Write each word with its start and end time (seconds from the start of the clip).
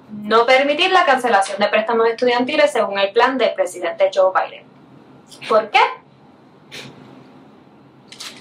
no 0.09 0.45
permitir 0.45 0.91
la 0.91 1.05
cancelación 1.05 1.59
de 1.59 1.67
préstamos 1.67 2.07
estudiantiles 2.07 2.71
según 2.71 2.99
el 2.99 3.11
plan 3.13 3.37
del 3.37 3.53
presidente 3.53 4.11
Joe 4.13 4.31
Biden. 4.33 4.65
¿Por 5.47 5.69
qué? 5.69 5.79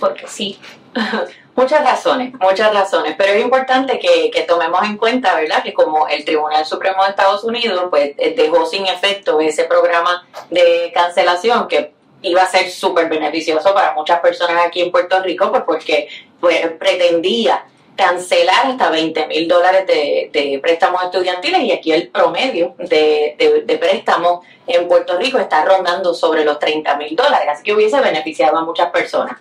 Porque 0.01 0.27
sí. 0.27 0.58
Muchas 1.56 1.84
razones, 1.84 2.33
muchas 2.40 2.73
razones, 2.73 3.14
pero 3.18 3.33
es 3.33 3.42
importante 3.42 3.98
que, 3.98 4.30
que, 4.30 4.42
tomemos 4.42 4.83
en 4.84 4.96
cuenta, 4.96 5.34
¿verdad?, 5.34 5.62
que 5.62 5.74
como 5.74 6.08
el 6.08 6.24
Tribunal 6.24 6.64
Supremo 6.64 7.02
de 7.02 7.11
Estados 7.11 7.45
Unidos 7.45 7.86
pues 7.90 8.17
dejó 8.17 8.64
sin 8.64 8.86
efecto 8.86 9.40
ese 9.40 9.64
programa 9.64 10.27
de 10.48 10.90
cancelación 10.95 11.68
que 11.68 11.92
iba 12.23 12.42
a 12.42 12.46
ser 12.46 12.70
súper 12.70 13.08
beneficioso 13.08 13.74
para 13.74 13.92
muchas 13.95 14.20
personas 14.20 14.64
aquí 14.67 14.80
en 14.80 14.90
Puerto 14.90 15.20
Rico, 15.23 15.50
pues 15.50 15.62
porque 15.67 16.08
pues, 16.40 16.67
pretendía 16.79 17.64
cancelar 17.96 18.67
hasta 18.67 18.89
20 18.89 19.27
mil 19.27 19.46
dólares 19.46 19.86
de, 19.86 20.58
préstamos 20.62 21.02
estudiantiles 21.05 21.61
y 21.62 21.73
aquí 21.73 21.92
el 21.92 22.08
promedio 22.08 22.74
de, 22.79 23.62
de, 23.67 23.79
préstamos 23.79 24.46
en 24.67 24.89
Puerto 24.89 25.18
Rico 25.18 25.39
está 25.39 25.64
rondando 25.64 26.14
sobre 26.14 26.45
los 26.45 26.58
30 26.58 26.96
mil 26.96 27.14
dólares, 27.14 27.48
así 27.50 27.62
que 27.62 27.74
hubiese 27.74 28.00
beneficiado 28.00 28.56
a 28.56 28.64
muchas 28.64 28.90
personas. 28.90 29.36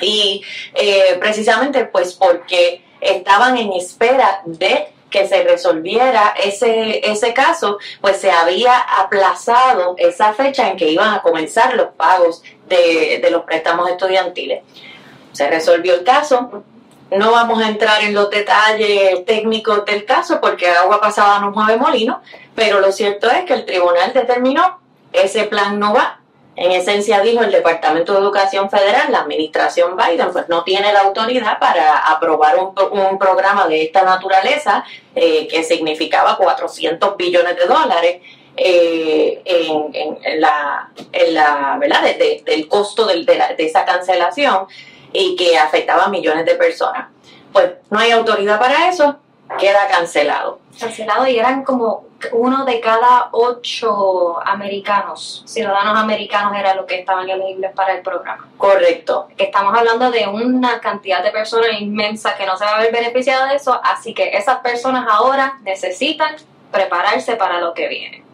Y 0.00 0.42
eh, 0.74 1.16
precisamente 1.18 1.84
pues 1.86 2.14
porque 2.14 2.82
estaban 3.00 3.56
en 3.56 3.72
espera 3.72 4.42
de 4.44 4.88
que 5.10 5.26
se 5.26 5.42
resolviera 5.42 6.34
ese, 6.42 7.00
ese 7.10 7.32
caso, 7.32 7.78
pues 8.00 8.18
se 8.18 8.30
había 8.30 8.78
aplazado 8.78 9.94
esa 9.96 10.34
fecha 10.34 10.68
en 10.68 10.76
que 10.76 10.90
iban 10.90 11.14
a 11.14 11.22
comenzar 11.22 11.74
los 11.74 11.88
pagos 11.94 12.42
de, 12.68 13.18
de 13.22 13.30
los 13.30 13.44
préstamos 13.44 13.88
estudiantiles. 13.88 14.62
Se 15.32 15.48
resolvió 15.48 15.94
el 15.94 16.04
caso, 16.04 16.62
no 17.10 17.32
vamos 17.32 17.62
a 17.62 17.68
entrar 17.68 18.02
en 18.02 18.12
los 18.12 18.28
detalles 18.28 19.24
técnicos 19.24 19.84
del 19.86 20.04
caso 20.04 20.40
porque 20.40 20.68
agua 20.68 21.00
pasada 21.00 21.40
no 21.40 21.52
mueve 21.52 21.78
molino, 21.78 22.20
pero 22.54 22.80
lo 22.80 22.92
cierto 22.92 23.30
es 23.30 23.44
que 23.44 23.54
el 23.54 23.64
tribunal 23.64 24.12
determinó 24.12 24.80
ese 25.12 25.44
plan 25.44 25.78
no 25.78 25.94
va 25.94 26.17
en 26.60 26.72
esencia 26.72 27.20
dijo 27.20 27.42
el 27.44 27.52
Departamento 27.52 28.12
de 28.12 28.18
Educación 28.18 28.68
Federal, 28.68 29.12
la 29.12 29.20
administración 29.20 29.96
Biden, 29.96 30.32
pues 30.32 30.48
no 30.48 30.64
tiene 30.64 30.92
la 30.92 31.02
autoridad 31.02 31.60
para 31.60 31.98
aprobar 31.98 32.56
un, 32.58 33.18
programa 33.18 33.68
de 33.68 33.84
esta 33.84 34.02
naturaleza 34.02 34.84
eh, 35.14 35.46
que 35.46 35.62
significaba 35.62 36.36
400 36.36 37.16
billones 37.16 37.56
de 37.56 37.64
dólares 37.64 38.22
eh, 38.56 39.40
en, 39.44 40.40
la, 40.40 40.90
en 41.12 41.34
la 41.34 41.76
¿verdad? 41.78 42.02
del 42.44 42.66
costo 42.66 43.06
de, 43.06 43.24
de 43.24 43.64
esa 43.64 43.84
cancelación 43.84 44.66
y 45.12 45.36
que 45.36 45.56
afectaba 45.56 46.06
a 46.06 46.08
millones 46.08 46.44
de 46.44 46.56
personas. 46.56 47.06
Pues 47.52 47.70
no 47.88 48.00
hay 48.00 48.10
autoridad 48.10 48.58
para 48.58 48.88
eso, 48.88 49.16
queda 49.60 49.86
cancelado. 49.86 50.58
Cancelado 50.78 51.26
y 51.26 51.38
eran 51.38 51.64
como 51.64 52.06
uno 52.32 52.64
de 52.64 52.80
cada 52.80 53.28
ocho 53.32 54.40
americanos, 54.44 55.42
ciudadanos 55.46 55.96
americanos, 55.98 56.56
era 56.56 56.74
lo 56.74 56.86
que 56.86 57.00
estaban 57.00 57.28
elegibles 57.28 57.72
para 57.72 57.94
el 57.94 58.02
programa. 58.02 58.48
Correcto. 58.56 59.28
Estamos 59.36 59.76
hablando 59.76 60.10
de 60.10 60.26
una 60.26 60.80
cantidad 60.80 61.22
de 61.22 61.30
personas 61.30 61.80
inmensa 61.80 62.36
que 62.36 62.46
no 62.46 62.56
se 62.56 62.64
va 62.64 62.76
a 62.76 62.80
ver 62.80 62.92
beneficiada 62.92 63.48
de 63.48 63.56
eso, 63.56 63.80
así 63.82 64.14
que 64.14 64.36
esas 64.36 64.58
personas 64.58 65.06
ahora 65.08 65.58
necesitan 65.62 66.36
prepararse 66.70 67.36
para 67.36 67.60
lo 67.60 67.74
que 67.74 67.88
viene. 67.88 68.27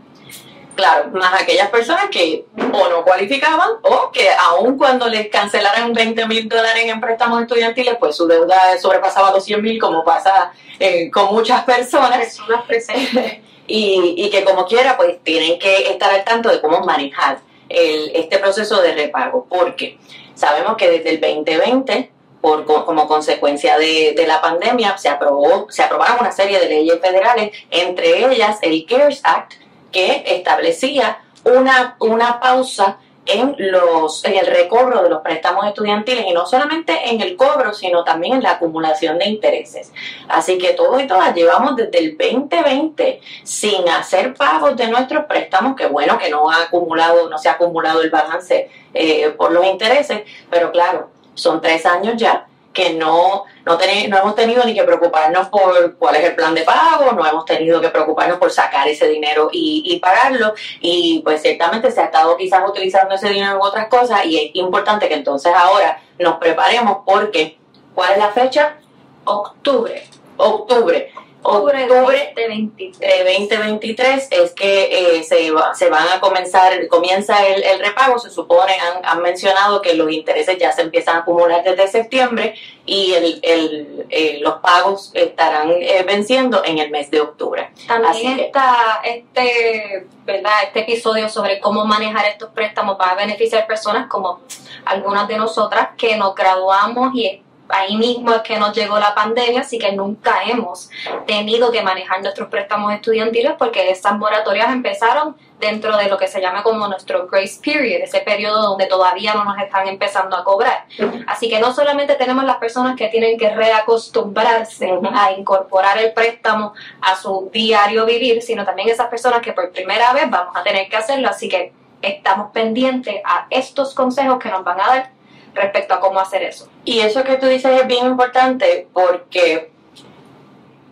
Claro, 0.74 1.10
más 1.12 1.40
aquellas 1.40 1.70
personas 1.70 2.08
que 2.10 2.46
o 2.56 2.88
no 2.88 3.04
cualificaban 3.04 3.70
o 3.82 4.10
que 4.10 4.28
aun 4.30 4.76
cuando 4.76 5.08
les 5.08 5.28
cancelaran 5.28 5.92
20 5.92 6.26
mil 6.26 6.48
dólares 6.48 6.84
en 6.86 7.00
préstamos 7.00 7.42
estudiantiles, 7.42 7.96
pues 7.98 8.16
su 8.16 8.26
deuda 8.26 8.76
sobrepasaba 8.80 9.30
los 9.30 9.44
100 9.44 9.62
mil, 9.62 9.80
como 9.80 10.04
pasa 10.04 10.52
eh, 10.80 11.10
con 11.10 11.32
muchas 11.32 11.62
personas. 11.64 12.18
Personas 12.18 12.62
presentes. 12.66 13.38
y, 13.66 14.14
y, 14.16 14.30
que 14.30 14.44
como 14.44 14.66
quiera, 14.66 14.96
pues 14.96 15.22
tienen 15.22 15.58
que 15.58 15.90
estar 15.90 16.10
al 16.10 16.24
tanto 16.24 16.48
de 16.48 16.60
cómo 16.60 16.80
manejar 16.80 17.38
el, 17.68 18.10
este 18.14 18.38
proceso 18.38 18.82
de 18.82 18.94
repago, 18.94 19.46
porque 19.48 19.98
sabemos 20.34 20.76
que 20.76 20.90
desde 20.90 21.10
el 21.10 21.20
2020 21.20 22.10
por, 22.40 22.66
como 22.66 23.08
consecuencia 23.08 23.78
de, 23.78 24.12
de, 24.14 24.26
la 24.26 24.42
pandemia, 24.42 24.98
se, 24.98 25.08
aprobó, 25.08 25.66
se 25.70 25.82
aprobaron 25.82 26.18
una 26.20 26.30
serie 26.30 26.60
de 26.60 26.68
leyes 26.68 27.00
federales, 27.00 27.56
entre 27.70 28.30
ellas 28.30 28.58
el 28.60 28.84
CARES 28.84 29.22
Act, 29.24 29.54
que 29.94 30.24
establecía 30.26 31.20
una, 31.44 31.96
una 32.00 32.40
pausa 32.40 32.98
en, 33.26 33.54
los, 33.58 34.24
en 34.24 34.34
el 34.34 34.46
recobro 34.46 35.02
de 35.02 35.08
los 35.08 35.22
préstamos 35.22 35.66
estudiantiles 35.66 36.26
y 36.28 36.32
no 36.32 36.44
solamente 36.44 37.10
en 37.10 37.22
el 37.22 37.36
cobro, 37.36 37.72
sino 37.72 38.04
también 38.04 38.34
en 38.34 38.42
la 38.42 38.52
acumulación 38.52 39.18
de 39.18 39.26
intereses. 39.26 39.92
Así 40.28 40.58
que 40.58 40.74
todos 40.74 41.02
y 41.02 41.06
todas 41.06 41.34
llevamos 41.34 41.76
desde 41.76 41.98
el 41.98 42.18
2020 42.18 43.20
sin 43.42 43.88
hacer 43.88 44.34
pagos 44.34 44.76
de 44.76 44.88
nuestros 44.88 45.24
préstamos, 45.24 45.74
que 45.76 45.86
bueno 45.86 46.18
que 46.18 46.28
no 46.28 46.50
ha 46.50 46.64
acumulado, 46.64 47.30
no 47.30 47.38
se 47.38 47.48
ha 47.48 47.52
acumulado 47.52 48.02
el 48.02 48.10
balance 48.10 48.68
eh, 48.92 49.30
por 49.30 49.52
los 49.52 49.64
intereses, 49.64 50.22
pero 50.50 50.70
claro, 50.70 51.08
son 51.34 51.60
tres 51.60 51.86
años 51.86 52.14
ya 52.16 52.46
que 52.74 52.92
no, 52.92 53.44
no, 53.64 53.78
no 54.08 54.18
hemos 54.18 54.34
tenido 54.34 54.64
ni 54.64 54.74
que 54.74 54.82
preocuparnos 54.82 55.48
por 55.48 55.96
cuál 55.96 56.16
es 56.16 56.24
el 56.24 56.34
plan 56.34 56.54
de 56.54 56.62
pago, 56.62 57.12
no 57.12 57.24
hemos 57.24 57.44
tenido 57.44 57.80
que 57.80 57.88
preocuparnos 57.88 58.38
por 58.38 58.50
sacar 58.50 58.86
ese 58.88 59.08
dinero 59.08 59.48
y, 59.52 59.84
y 59.86 60.00
pagarlo 60.00 60.52
y 60.80 61.22
pues 61.24 61.40
ciertamente 61.40 61.90
se 61.90 62.00
ha 62.00 62.06
estado 62.06 62.36
quizás 62.36 62.68
utilizando 62.68 63.14
ese 63.14 63.28
dinero 63.28 63.52
en 63.52 63.62
otras 63.62 63.86
cosas 63.88 64.26
y 64.26 64.38
es 64.38 64.50
importante 64.56 65.08
que 65.08 65.14
entonces 65.14 65.52
ahora 65.56 66.02
nos 66.18 66.36
preparemos 66.38 66.98
porque 67.06 67.58
¿cuál 67.94 68.12
es 68.12 68.18
la 68.18 68.30
fecha? 68.30 68.76
Octubre. 69.24 70.04
Octubre. 70.36 71.12
Octubre, 71.44 71.86
de 71.86 73.38
2023 73.38 74.28
es 74.30 74.52
que 74.52 75.18
eh, 75.18 75.22
se, 75.22 75.52
se 75.74 75.90
van 75.90 76.08
a 76.08 76.20
comenzar, 76.20 76.88
comienza 76.88 77.46
el, 77.46 77.62
el 77.62 77.78
repago, 77.78 78.18
se 78.18 78.30
supone, 78.30 78.72
han, 78.78 79.04
han, 79.04 79.22
mencionado 79.22 79.82
que 79.82 79.94
los 79.94 80.10
intereses 80.10 80.58
ya 80.58 80.72
se 80.72 80.82
empiezan 80.82 81.16
a 81.16 81.18
acumular 81.20 81.62
desde 81.62 81.86
septiembre 81.88 82.54
y 82.86 83.12
el, 83.12 83.38
el, 83.42 84.06
eh, 84.10 84.38
los 84.42 84.54
pagos 84.54 85.10
estarán 85.14 85.70
eh, 85.70 86.02
venciendo 86.06 86.62
en 86.64 86.78
el 86.78 86.90
mes 86.90 87.10
de 87.10 87.20
octubre. 87.20 87.70
También 87.86 88.40
está 88.40 89.00
este, 89.04 90.06
¿verdad? 90.24 90.52
este 90.64 90.80
episodio 90.80 91.28
sobre 91.28 91.60
cómo 91.60 91.84
manejar 91.84 92.26
estos 92.26 92.50
préstamos 92.50 92.96
para 92.96 93.14
beneficiar 93.14 93.66
personas 93.66 94.08
como 94.08 94.40
algunas 94.84 95.28
de 95.28 95.36
nosotras 95.36 95.90
que 95.96 96.16
nos 96.16 96.34
graduamos 96.34 97.14
y 97.14 97.43
ahí 97.68 97.96
mismo 97.96 98.32
es 98.32 98.42
que 98.42 98.58
nos 98.58 98.74
llegó 98.74 98.98
la 98.98 99.14
pandemia, 99.14 99.60
así 99.60 99.78
que 99.78 99.92
nunca 99.92 100.42
hemos 100.44 100.90
tenido 101.26 101.70
que 101.70 101.82
manejar 101.82 102.22
nuestros 102.22 102.48
préstamos 102.48 102.92
estudiantiles 102.92 103.52
porque 103.58 103.90
estas 103.90 104.16
moratorias 104.18 104.72
empezaron 104.72 105.36
dentro 105.58 105.96
de 105.96 106.08
lo 106.08 106.18
que 106.18 106.28
se 106.28 106.40
llama 106.40 106.62
como 106.62 106.86
nuestro 106.88 107.26
grace 107.26 107.60
period, 107.62 108.02
ese 108.02 108.20
periodo 108.20 108.62
donde 108.62 108.86
todavía 108.86 109.34
no 109.34 109.44
nos 109.44 109.58
están 109.58 109.88
empezando 109.88 110.36
a 110.36 110.44
cobrar. 110.44 110.84
Así 111.26 111.48
que 111.48 111.58
no 111.58 111.72
solamente 111.72 112.14
tenemos 112.16 112.44
las 112.44 112.56
personas 112.56 112.96
que 112.96 113.08
tienen 113.08 113.38
que 113.38 113.50
reacostumbrarse 113.50 114.98
a 115.14 115.32
incorporar 115.32 115.98
el 115.98 116.12
préstamo 116.12 116.74
a 117.00 117.16
su 117.16 117.48
diario 117.52 118.04
vivir, 118.04 118.42
sino 118.42 118.64
también 118.64 118.88
esas 118.88 119.08
personas 119.08 119.40
que 119.40 119.52
por 119.52 119.70
primera 119.70 120.12
vez 120.12 120.28
vamos 120.28 120.54
a 120.54 120.62
tener 120.62 120.88
que 120.88 120.96
hacerlo, 120.96 121.28
así 121.28 121.48
que 121.48 121.72
estamos 122.02 122.50
pendientes 122.52 123.16
a 123.24 123.46
estos 123.48 123.94
consejos 123.94 124.38
que 124.38 124.50
nos 124.50 124.64
van 124.64 124.80
a 124.80 124.86
dar 124.86 125.10
respecto 125.54 125.94
a 125.94 126.00
cómo 126.00 126.20
hacer 126.20 126.42
eso. 126.42 126.68
Y 126.84 127.00
eso 127.00 127.24
que 127.24 127.36
tú 127.36 127.46
dices 127.46 127.80
es 127.80 127.86
bien 127.86 128.06
importante 128.06 128.88
porque 128.92 129.74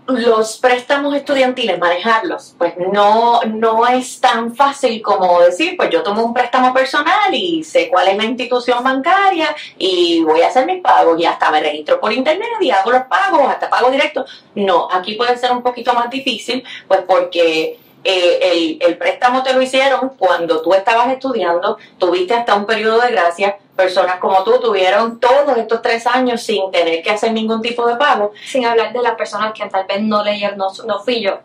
los 0.06 0.59
préstamos 0.59 1.15
estudiantiles, 1.15 1.79
manejarlos, 1.79 2.55
pues 2.59 2.75
no, 2.77 3.41
no 3.43 3.87
es 3.87 4.21
tan 4.21 4.55
fácil 4.55 5.00
como 5.00 5.41
decir, 5.41 5.77
pues 5.77 5.91
yo 5.91 6.03
tomo 6.03 6.25
un 6.25 6.35
préstamo 6.35 6.75
personal 6.75 7.33
y 7.33 7.62
sé 7.62 7.89
cuál 7.89 8.09
es 8.09 8.17
la 8.17 8.25
institución 8.25 8.83
bancaria 8.83 9.55
y 9.79 10.23
voy 10.25 10.43
a 10.43 10.49
hacer 10.49 10.67
mis 10.67 10.83
pagos 10.83 11.21
y 11.21 11.25
hasta 11.25 11.50
me 11.50 11.61
registro 11.61 12.00
por 12.00 12.12
internet 12.12 12.49
y 12.61 12.71
hago 12.71 12.91
los 12.91 13.03
pagos, 13.03 13.43
hasta 13.49 13.71
pago 13.71 13.91
directo. 13.91 14.25
No, 14.55 14.89
aquí 14.91 15.15
puede 15.15 15.37
ser 15.37 15.53
un 15.53 15.62
poquito 15.62 15.93
más 15.94 16.11
difícil, 16.11 16.65
pues 16.89 17.00
porque 17.06 17.79
eh, 18.05 18.39
el, 18.43 18.79
el, 18.81 18.99
préstamo 18.99 19.44
te 19.44 19.53
lo 19.53 19.62
hicieron 19.62 20.11
cuando 20.19 20.61
tú 20.61 20.75
estabas 20.75 21.12
estudiando, 21.12 21.79
tuviste 21.99 22.35
hasta 22.35 22.56
un 22.56 22.67
periodo 22.67 23.00
de 23.00 23.12
gracia, 23.12 23.56
personas 23.82 24.17
como 24.20 24.44
tú 24.44 24.61
tuvieron 24.61 25.19
todos 25.19 25.56
estos 25.56 25.82
tres 25.82 26.06
años 26.06 26.40
sin 26.43 26.70
tener 26.70 27.02
que 27.02 27.11
hacer 27.11 27.32
ningún 27.32 27.61
tipo 27.61 27.84
de 27.87 27.96
pago. 27.96 28.32
Sin 28.46 28.64
hablar 28.64 28.93
de 28.93 29.02
las 29.02 29.17
personas 29.17 29.52
que 29.52 29.67
tal 29.67 29.87
vez 29.87 30.00
no 30.02 30.23
leyeron, 30.23 30.56
no, 30.56 30.69
no 30.87 31.00
fui 31.00 31.20
yo, 31.20 31.40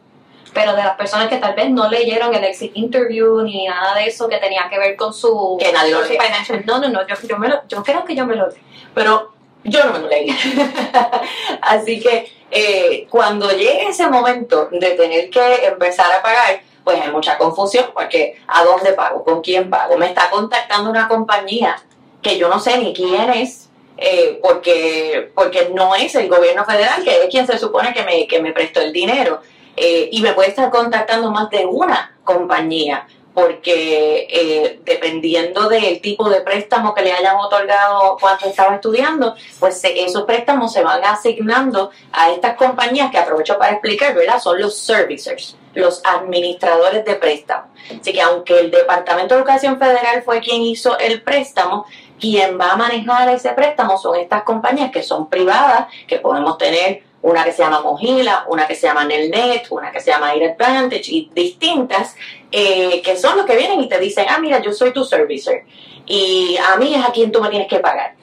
pero 0.53 0.75
de 0.75 0.83
las 0.83 0.95
personas 0.95 1.29
que 1.29 1.37
tal 1.37 1.55
vez 1.55 1.69
no 1.71 1.89
leyeron 1.89 2.33
el 2.35 2.43
exit 2.43 2.71
interview 2.75 3.41
ni 3.41 3.65
nada 3.65 3.95
de 3.95 4.05
eso 4.05 4.27
que 4.27 4.37
tenía 4.37 4.67
que 4.69 4.77
ver 4.77 4.95
con 4.95 5.13
su, 5.13 5.57
que 5.59 5.71
nadie 5.71 5.93
lo 5.93 6.01
No, 6.65 6.79
no, 6.79 6.89
no, 6.89 7.07
yo, 7.07 7.15
yo, 7.27 7.37
me 7.39 7.47
lo, 7.47 7.67
yo 7.67 7.83
creo 7.83 8.05
que 8.05 8.15
yo 8.15 8.25
me 8.27 8.35
lo 8.35 8.47
leí. 8.47 8.61
Pero 8.93 9.31
yo 9.63 9.83
no 9.83 9.93
me 9.93 9.99
lo 9.99 10.07
leí. 10.07 10.27
Así 11.61 11.99
que 11.99 12.31
eh, 12.51 13.07
cuando 13.09 13.49
llegue 13.49 13.89
ese 13.89 14.07
momento 14.07 14.69
de 14.71 14.91
tener 14.91 15.31
que 15.31 15.65
empezar 15.65 16.11
a 16.11 16.21
pagar, 16.21 16.61
pues 16.83 17.01
hay 17.01 17.11
mucha 17.11 17.37
confusión 17.37 17.87
porque 17.93 18.39
¿a 18.47 18.63
dónde 18.63 18.93
pago? 18.93 19.23
¿Con 19.23 19.41
quién 19.41 19.71
pago? 19.71 19.97
Me 19.97 20.05
está 20.05 20.29
contactando 20.29 20.89
una 20.89 21.07
compañía 21.07 21.75
que 22.21 22.37
yo 22.37 22.49
no 22.49 22.59
sé 22.59 22.77
ni 22.77 22.93
quién 22.93 23.29
es, 23.31 23.69
eh, 23.97 24.39
porque, 24.41 25.31
porque 25.33 25.71
no 25.73 25.95
es 25.95 26.13
el 26.15 26.29
gobierno 26.29 26.65
federal, 26.65 27.03
que 27.03 27.23
es 27.23 27.29
quien 27.29 27.47
se 27.47 27.57
supone 27.57 27.93
que 27.93 28.03
me, 28.03 28.27
que 28.27 28.41
me 28.41 28.53
prestó 28.53 28.81
el 28.81 28.93
dinero. 28.93 29.41
Eh, 29.75 30.09
y 30.11 30.21
me 30.21 30.33
puede 30.33 30.49
estar 30.49 30.71
contactando 30.71 31.29
más 31.29 31.51
de 31.51 31.65
una 31.65 32.17
compañía 32.23 33.07
porque 33.37 34.25
eh, 34.31 34.79
dependiendo 34.83 35.69
del 35.69 36.01
tipo 36.01 36.27
de 36.27 36.41
préstamo 36.41 36.95
que 36.95 37.03
le 37.03 37.11
hayan 37.11 37.35
otorgado 37.35 38.17
cuando 38.19 38.47
estaba 38.47 38.73
estudiando, 38.73 39.35
pues 39.59 39.79
esos 39.83 40.23
préstamos 40.23 40.73
se 40.73 40.81
van 40.81 41.03
asignando 41.03 41.91
a 42.11 42.31
estas 42.31 42.57
compañías 42.57 43.11
que 43.11 43.19
aprovecho 43.19 43.59
para 43.59 43.73
explicar, 43.73 44.15
¿verdad? 44.15 44.41
Son 44.41 44.59
los 44.59 44.79
servicers, 44.79 45.55
los 45.75 46.01
administradores 46.03 47.05
de 47.05 47.13
préstamo. 47.13 47.67
Así 48.01 48.11
que 48.11 48.21
aunque 48.21 48.59
el 48.59 48.71
Departamento 48.71 49.35
de 49.35 49.41
Educación 49.41 49.77
Federal 49.77 50.23
fue 50.23 50.41
quien 50.41 50.63
hizo 50.63 50.97
el 50.97 51.21
préstamo, 51.21 51.85
quien 52.19 52.59
va 52.59 52.73
a 52.73 52.75
manejar 52.77 53.29
ese 53.29 53.49
préstamo 53.49 53.97
son 53.97 54.15
estas 54.15 54.43
compañías 54.43 54.91
que 54.91 55.03
son 55.03 55.29
privadas, 55.29 55.87
que 56.07 56.19
podemos 56.19 56.57
tener 56.57 57.03
una 57.21 57.43
que 57.43 57.51
se 57.51 57.63
llama 57.63 57.81
Mojila, 57.81 58.45
una 58.47 58.67
que 58.67 58.75
se 58.75 58.87
llama 58.87 59.03
Nelnet, 59.03 59.67
una 59.71 59.91
que 59.91 59.99
se 59.99 60.11
llama 60.11 60.33
Air 60.33 60.51
Advantage 60.51 61.11
y 61.11 61.31
distintas, 61.33 62.15
eh, 62.51 63.01
que 63.03 63.17
son 63.17 63.37
los 63.37 63.45
que 63.45 63.55
vienen 63.55 63.81
y 63.81 63.89
te 63.89 63.99
dicen, 63.99 64.25
ah, 64.29 64.39
mira, 64.39 64.61
yo 64.61 64.71
soy 64.71 64.91
tu 64.91 65.03
servicer 65.03 65.65
y 66.05 66.57
a 66.57 66.77
mí 66.77 66.95
es 66.95 67.03
a 67.03 67.11
quien 67.11 67.31
tú 67.31 67.41
me 67.41 67.49
tienes 67.49 67.67
que 67.67 67.79
pagar. 67.79 68.15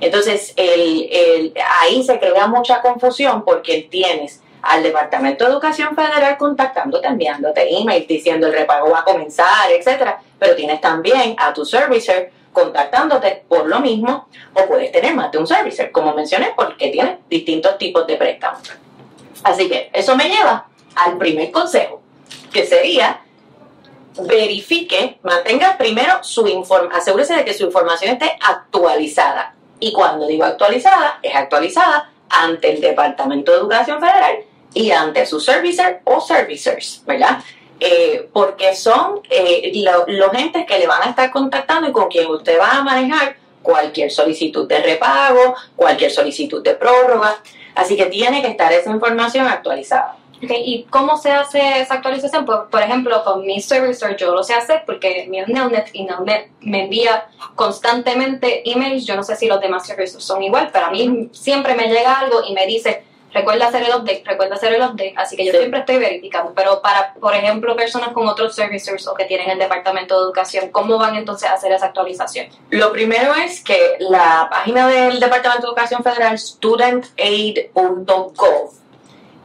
Entonces, 0.00 0.54
ahí 0.56 2.02
se 2.02 2.18
crea 2.18 2.46
mucha 2.46 2.80
confusión 2.80 3.44
porque 3.44 3.86
tienes 3.90 4.42
al 4.62 4.82
Departamento 4.82 5.44
de 5.44 5.50
Educación 5.50 5.94
Federal 5.94 6.36
contactándote, 6.38 7.06
enviándote 7.06 7.78
email 7.78 8.06
diciendo 8.06 8.46
el 8.46 8.52
repago 8.52 8.90
va 8.90 9.00
a 9.00 9.04
comenzar, 9.04 9.70
etcétera, 9.70 10.20
pero 10.38 10.54
tienes 10.54 10.80
también 10.80 11.34
a 11.38 11.52
tu 11.52 11.64
servicer 11.64 12.32
contactándote 12.52 13.44
por 13.48 13.66
lo 13.66 13.80
mismo 13.80 14.28
o 14.54 14.66
puedes 14.66 14.92
tener 14.92 15.14
más 15.14 15.30
de 15.30 15.38
un 15.38 15.46
servicer, 15.46 15.90
como 15.92 16.14
mencioné, 16.14 16.52
porque 16.56 16.88
tiene 16.88 17.20
distintos 17.28 17.78
tipos 17.78 18.06
de 18.06 18.16
préstamos. 18.16 18.62
Así 19.42 19.68
que 19.68 19.90
eso 19.92 20.16
me 20.16 20.28
lleva 20.28 20.66
al 20.96 21.16
primer 21.16 21.50
consejo, 21.50 22.02
que 22.52 22.66
sería 22.66 23.20
verifique, 24.22 25.18
mantenga 25.22 25.78
primero 25.78 26.22
su 26.22 26.46
información, 26.46 27.00
asegúrese 27.00 27.34
de 27.34 27.44
que 27.44 27.54
su 27.54 27.64
información 27.64 28.12
esté 28.12 28.36
actualizada. 28.40 29.54
Y 29.78 29.92
cuando 29.92 30.26
digo 30.26 30.44
actualizada, 30.44 31.20
es 31.22 31.34
actualizada 31.34 32.12
ante 32.28 32.72
el 32.72 32.80
Departamento 32.80 33.52
de 33.52 33.58
Educación 33.58 34.00
Federal 34.00 34.44
y 34.74 34.90
ante 34.90 35.26
su 35.26 35.40
servicer 35.40 36.00
o 36.04 36.20
servicers, 36.20 37.02
¿verdad? 37.06 37.38
Eh, 37.82 38.28
porque 38.32 38.74
son 38.74 39.20
eh, 39.30 39.72
los 40.06 40.34
entes 40.34 40.66
que 40.66 40.78
le 40.78 40.86
van 40.86 41.02
a 41.02 41.10
estar 41.10 41.30
contactando 41.30 41.88
y 41.88 41.92
con 41.92 42.08
quien 42.08 42.26
usted 42.26 42.60
va 42.60 42.72
a 42.72 42.82
manejar 42.82 43.36
cualquier 43.62 44.10
solicitud 44.10 44.68
de 44.68 44.80
repago, 44.80 45.54
cualquier 45.76 46.10
solicitud 46.10 46.62
de 46.62 46.74
prórroga. 46.74 47.42
Así 47.74 47.96
que 47.96 48.06
tiene 48.06 48.42
que 48.42 48.48
estar 48.48 48.70
esa 48.72 48.90
información 48.90 49.46
actualizada. 49.46 50.16
¿Y 50.42 50.86
cómo 50.88 51.18
se 51.18 51.30
hace 51.30 51.80
esa 51.80 51.94
actualización? 51.94 52.46
Pues, 52.46 52.60
por 52.70 52.82
ejemplo, 52.82 53.22
con 53.24 53.44
mi 53.44 53.60
servicer 53.60 54.16
yo 54.16 54.34
lo 54.34 54.42
sé 54.42 54.54
hacer 54.54 54.84
porque 54.86 55.26
mi 55.28 55.38
Nelnet 55.40 55.90
y 55.92 56.06
me 56.60 56.84
envía 56.84 57.28
constantemente 57.54 58.62
emails. 58.70 59.06
Yo 59.06 59.16
no 59.16 59.22
sé 59.22 59.36
si 59.36 59.46
los 59.46 59.60
demás 59.60 59.86
servicios 59.86 60.24
son 60.24 60.42
igual, 60.42 60.70
pero 60.72 60.86
a 60.86 60.90
mí 60.90 61.28
siempre 61.32 61.74
me 61.74 61.88
llega 61.88 62.20
algo 62.20 62.40
y 62.46 62.54
me 62.54 62.66
dice, 62.66 63.04
recuerda 63.32 63.68
hacer 63.68 63.82
el 63.82 63.90
update, 63.90 64.22
recuerda 64.24 64.56
hacer 64.56 64.74
el 64.74 64.82
update, 64.82 65.14
así 65.16 65.36
que 65.36 65.44
yo 65.44 65.52
siempre 65.52 65.80
estoy 65.80 65.98
verificando, 65.98 66.52
pero 66.54 66.82
para, 66.82 67.14
por 67.14 67.34
ejemplo, 67.34 67.76
personas 67.76 68.10
con 68.10 68.28
otros 68.28 68.54
servicios 68.54 69.06
o 69.06 69.14
que 69.14 69.24
tienen 69.24 69.50
el 69.50 69.58
Departamento 69.58 70.18
de 70.18 70.24
Educación, 70.24 70.70
¿cómo 70.70 70.98
van 70.98 71.16
entonces 71.16 71.48
a 71.48 71.54
hacer 71.54 71.72
esa 71.72 71.86
actualización? 71.86 72.48
Lo 72.70 72.92
primero 72.92 73.34
es 73.34 73.62
que 73.62 73.96
la 73.98 74.48
página 74.50 74.88
del 74.88 75.20
Departamento 75.20 75.66
de 75.66 75.68
Educación 75.68 76.02
Federal, 76.02 76.38
studentaid.gov, 76.38 78.72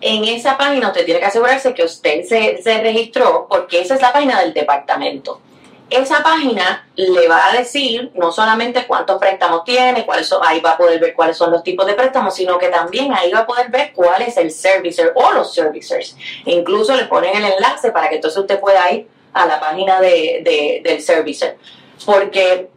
en 0.01 0.25
esa 0.25 0.57
página 0.57 0.89
usted 0.89 1.05
tiene 1.05 1.19
que 1.19 1.25
asegurarse 1.25 1.73
que 1.73 1.83
usted 1.83 2.23
se, 2.23 2.61
se 2.61 2.81
registró, 2.81 3.47
porque 3.49 3.81
esa 3.81 3.95
es 3.95 4.01
la 4.01 4.13
página 4.13 4.39
del 4.41 4.53
departamento 4.53 5.41
esa 5.89 6.23
página 6.23 6.87
le 6.95 7.27
va 7.27 7.47
a 7.47 7.53
decir 7.53 8.11
no 8.15 8.31
solamente 8.31 8.85
cuántos 8.87 9.19
préstamos 9.19 9.63
tiene, 9.63 10.05
cuáles 10.05 10.27
son, 10.27 10.41
ahí 10.43 10.59
va 10.59 10.71
a 10.71 10.77
poder 10.77 10.99
ver 10.99 11.13
cuáles 11.13 11.37
son 11.37 11.51
los 11.51 11.63
tipos 11.63 11.85
de 11.85 11.93
préstamos, 11.93 12.33
sino 12.33 12.57
que 12.57 12.69
también 12.69 13.13
ahí 13.13 13.31
va 13.31 13.39
a 13.39 13.45
poder 13.45 13.69
ver 13.69 13.93
cuál 13.93 14.21
es 14.23 14.35
el 14.37 14.51
servicer 14.51 15.13
o 15.15 15.31
los 15.31 15.53
servicers. 15.53 16.15
incluso 16.45 16.95
le 16.95 17.05
ponen 17.05 17.35
el 17.35 17.53
enlace 17.53 17.91
para 17.91 18.09
que 18.09 18.15
entonces 18.15 18.39
usted 18.39 18.59
pueda 18.59 18.91
ir 18.91 19.07
a 19.33 19.45
la 19.45 19.59
página 19.59 19.99
de, 19.99 20.81
del 20.83 21.01
servicer. 21.01 21.57
Porque 22.05 22.69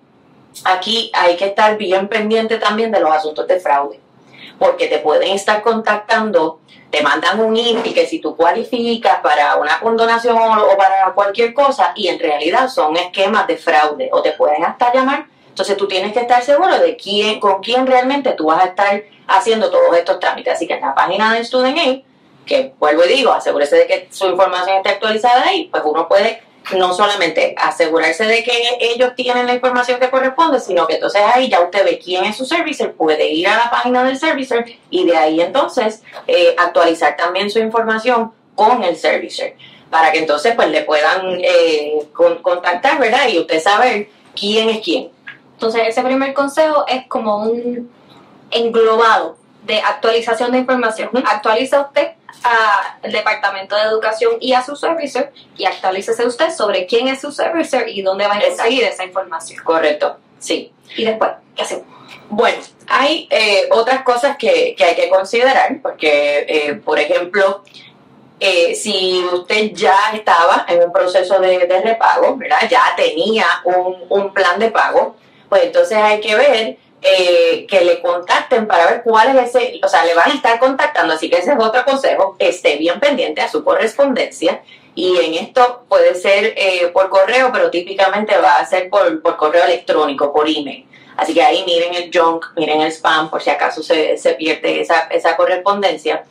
aquí 0.65 1.11
hay 1.15 1.37
que 1.37 1.47
estar 1.47 1.77
bien 1.77 2.09
pendiente 2.09 2.59
también 2.59 2.91
de 2.91 3.00
los 3.00 3.11
asuntos 3.11 3.47
de 3.47 3.61
fraude, 3.61 4.00
porque 4.59 4.88
te 4.88 4.99
pueden 4.99 5.33
estar 5.33 5.62
contactando 5.62 6.61
te 6.91 7.03
mandan 7.03 7.41
un 7.41 7.57
email 7.57 7.95
que 7.95 8.07
si 8.07 8.19
tú 8.19 8.35
cualificas 8.37 9.21
para 9.21 9.57
una 9.57 9.79
condonación 9.81 10.37
o, 10.37 10.77
para 10.77 11.12
cualquier 11.15 11.53
cosa 11.53 11.93
y 11.95 12.09
en 12.09 12.19
realidad 12.19 12.69
son 12.69 12.97
esquemas 12.97 13.47
de 13.47 13.57
fraude 13.57 14.09
o 14.12 14.23
te 14.23 14.33
pueden 14.33 14.65
hasta 14.65 14.93
llamar, 14.93 15.27
entonces 15.49 15.77
tú 15.77 15.87
tienes 15.87 16.12
que 16.12 16.21
estar 16.21 16.43
seguro 16.43 16.79
de 16.79 16.97
quién, 16.97 17.41
con 17.41 17.61
quién 17.61 17.87
realmente 17.87 18.33
tú 18.33 18.47
vas 18.47 18.65
a 18.65 18.69
estar 18.69 19.03
haciendo 19.27 19.71
todos 19.71 19.97
estos 19.97 20.19
trámites. 20.19 20.55
Así 20.55 20.67
que 20.67 20.75
en 20.75 20.81
la 20.81 20.95
página 20.95 21.35
de 21.35 21.45
StudentAid, 21.45 22.03
que 22.47 22.73
vuelvo 22.79 23.05
y 23.05 23.09
digo, 23.09 23.33
asegúrese 23.33 23.77
de 23.77 23.87
que 23.87 24.09
su 24.11 24.27
información 24.27 24.79
esté 24.79 24.91
actualizada 24.91 25.47
ahí, 25.47 25.69
pues 25.71 25.83
uno 25.85 26.09
puede 26.09 26.43
no 26.77 26.93
solamente 26.93 27.55
asegurarse 27.57 28.25
de 28.25 28.43
que 28.43 28.79
ellos 28.81 29.15
tienen 29.15 29.47
la 29.47 29.55
información 29.55 29.99
que 29.99 30.11
corresponde, 30.11 30.61
sino 30.61 30.87
que 30.87 30.95
entonces 30.95 31.23
ahí 31.35 31.49
ya 31.49 31.61
usted 31.61 31.85
ve 31.85 31.99
quién 31.99 32.25
es 32.25 32.37
su 32.37 32.45
servicer, 32.45 32.95
puede 32.95 33.29
ir 33.31 33.49
a 33.49 33.57
la 33.57 33.71
página 33.71 34.05
del 34.05 34.19
servicer 34.19 34.65
y 34.91 35.07
de 35.07 35.17
ahí 35.17 35.41
entonces 35.41 36.03
eh, 36.27 36.55
actualizar 36.59 37.17
también 37.17 37.51
su 37.51 37.59
información 37.59 38.33
con 38.55 38.83
el 38.83 38.97
servicer 38.97 39.57
para 39.91 40.13
que 40.13 40.19
entonces 40.19 40.55
pues 40.55 40.69
le 40.69 40.83
puedan 40.83 41.39
eh, 41.41 42.07
contactar, 42.13 42.99
¿verdad? 42.99 43.29
Y 43.29 43.39
usted 43.39 43.61
saber 43.61 44.09
quién 44.39 44.69
es 44.69 44.81
quién. 44.81 45.11
Entonces 45.55 45.83
ese 45.87 46.03
primer 46.03 46.35
consejo 46.35 46.85
es 46.87 47.07
como 47.07 47.39
un 47.39 47.91
englobado 48.51 49.37
de 49.65 49.81
actualización 49.81 50.53
de 50.53 50.59
información. 50.59 51.11
Actualiza 51.27 51.81
usted 51.81 52.13
al 52.42 53.12
Departamento 53.12 53.76
de 53.76 53.83
Educación 53.83 54.37
y 54.40 54.52
a 54.52 54.64
su 54.64 54.76
servicer 54.76 55.33
y 55.57 55.64
actualícese 55.64 56.26
usted 56.26 56.50
sobre 56.50 56.87
quién 56.87 57.09
es 57.09 57.21
su 57.21 57.33
servicer 57.33 57.88
y 57.88 58.02
dónde 58.02 58.26
va 58.26 58.37
a 58.37 58.40
conseguir 58.40 58.85
esa 58.85 59.04
información. 59.04 59.62
Correcto, 59.64 60.18
sí. 60.38 60.73
Y 60.97 61.04
después, 61.04 61.30
¿qué 61.54 61.62
hacemos? 61.62 61.87
Bueno, 62.30 62.59
hay 62.87 63.26
eh, 63.30 63.68
otras 63.71 64.02
cosas 64.02 64.37
que, 64.37 64.76
hay 64.78 64.95
que 64.95 65.09
considerar, 65.09 65.80
porque, 65.83 66.47
eh, 66.49 66.75
por 66.75 66.99
ejemplo, 66.99 67.62
eh, 68.40 68.75
si 68.75 69.25
usted 69.33 69.73
ya 69.73 69.97
estaba 70.14 70.64
en 70.68 70.83
un 70.85 70.92
proceso 70.92 71.40
de, 71.40 71.66
repago, 71.83 72.37
¿verdad? 72.37 72.68
Ya 72.71 72.83
tenía 72.97 73.47
un, 73.64 73.97
un, 74.09 74.33
plan 74.33 74.59
de 74.59 74.71
pago, 74.71 75.16
pues 75.49 75.64
entonces 75.64 75.99
hay 75.99 76.21
que 76.21 76.37
ver 76.37 76.78
eh, 77.00 77.67
que 77.69 77.85
le 77.85 78.00
contacten 78.00 78.67
para 78.67 78.87
ver 78.87 79.02
cuál 79.05 79.37
es 79.37 79.55
ese, 79.55 79.81
o 79.85 79.88
sea, 79.88 80.05
le 80.05 80.14
van 80.14 80.31
a 80.31 80.35
estar 80.35 80.59
contactando, 80.59 81.14
así 81.14 81.31
que 81.31 81.38
ese 81.38 81.52
es 81.52 81.59
otro 81.59 81.85
consejo, 81.85 82.37
esté 82.38 82.76
bien 82.76 82.99
pendiente 82.99 83.40
a 83.40 83.49
su 83.49 83.62
correspondencia 83.62 84.62
y 84.95 85.17
en 85.17 85.35
esto 85.35 85.85
puede 85.88 86.17
ser 86.17 86.55
eh, 86.57 86.90
por 86.93 87.09
correo, 87.09 87.50
pero 87.52 87.71
típicamente 87.71 88.37
va 88.38 88.57
a 88.57 88.67
ser 88.67 88.90
por, 88.90 89.23
por 89.23 89.37
correo 89.37 89.64
electrónico, 89.64 90.33
por 90.33 90.49
email. 90.49 90.87
Así 91.17 91.35
que 91.35 91.43
ahí 91.43 91.64
miren 91.64 91.95
el 91.95 92.11
junk, 92.12 92.47
miren 92.57 92.81
el 92.81 92.93
spam, 92.93 93.31
por 93.31 93.40
si 93.40 93.50
acaso 93.50 93.83
se, 93.83 94.17
se 94.17 94.35
pierde 94.35 94.81
esa, 94.81 95.09
esa 95.11 95.37
correspondencia. 95.37 96.25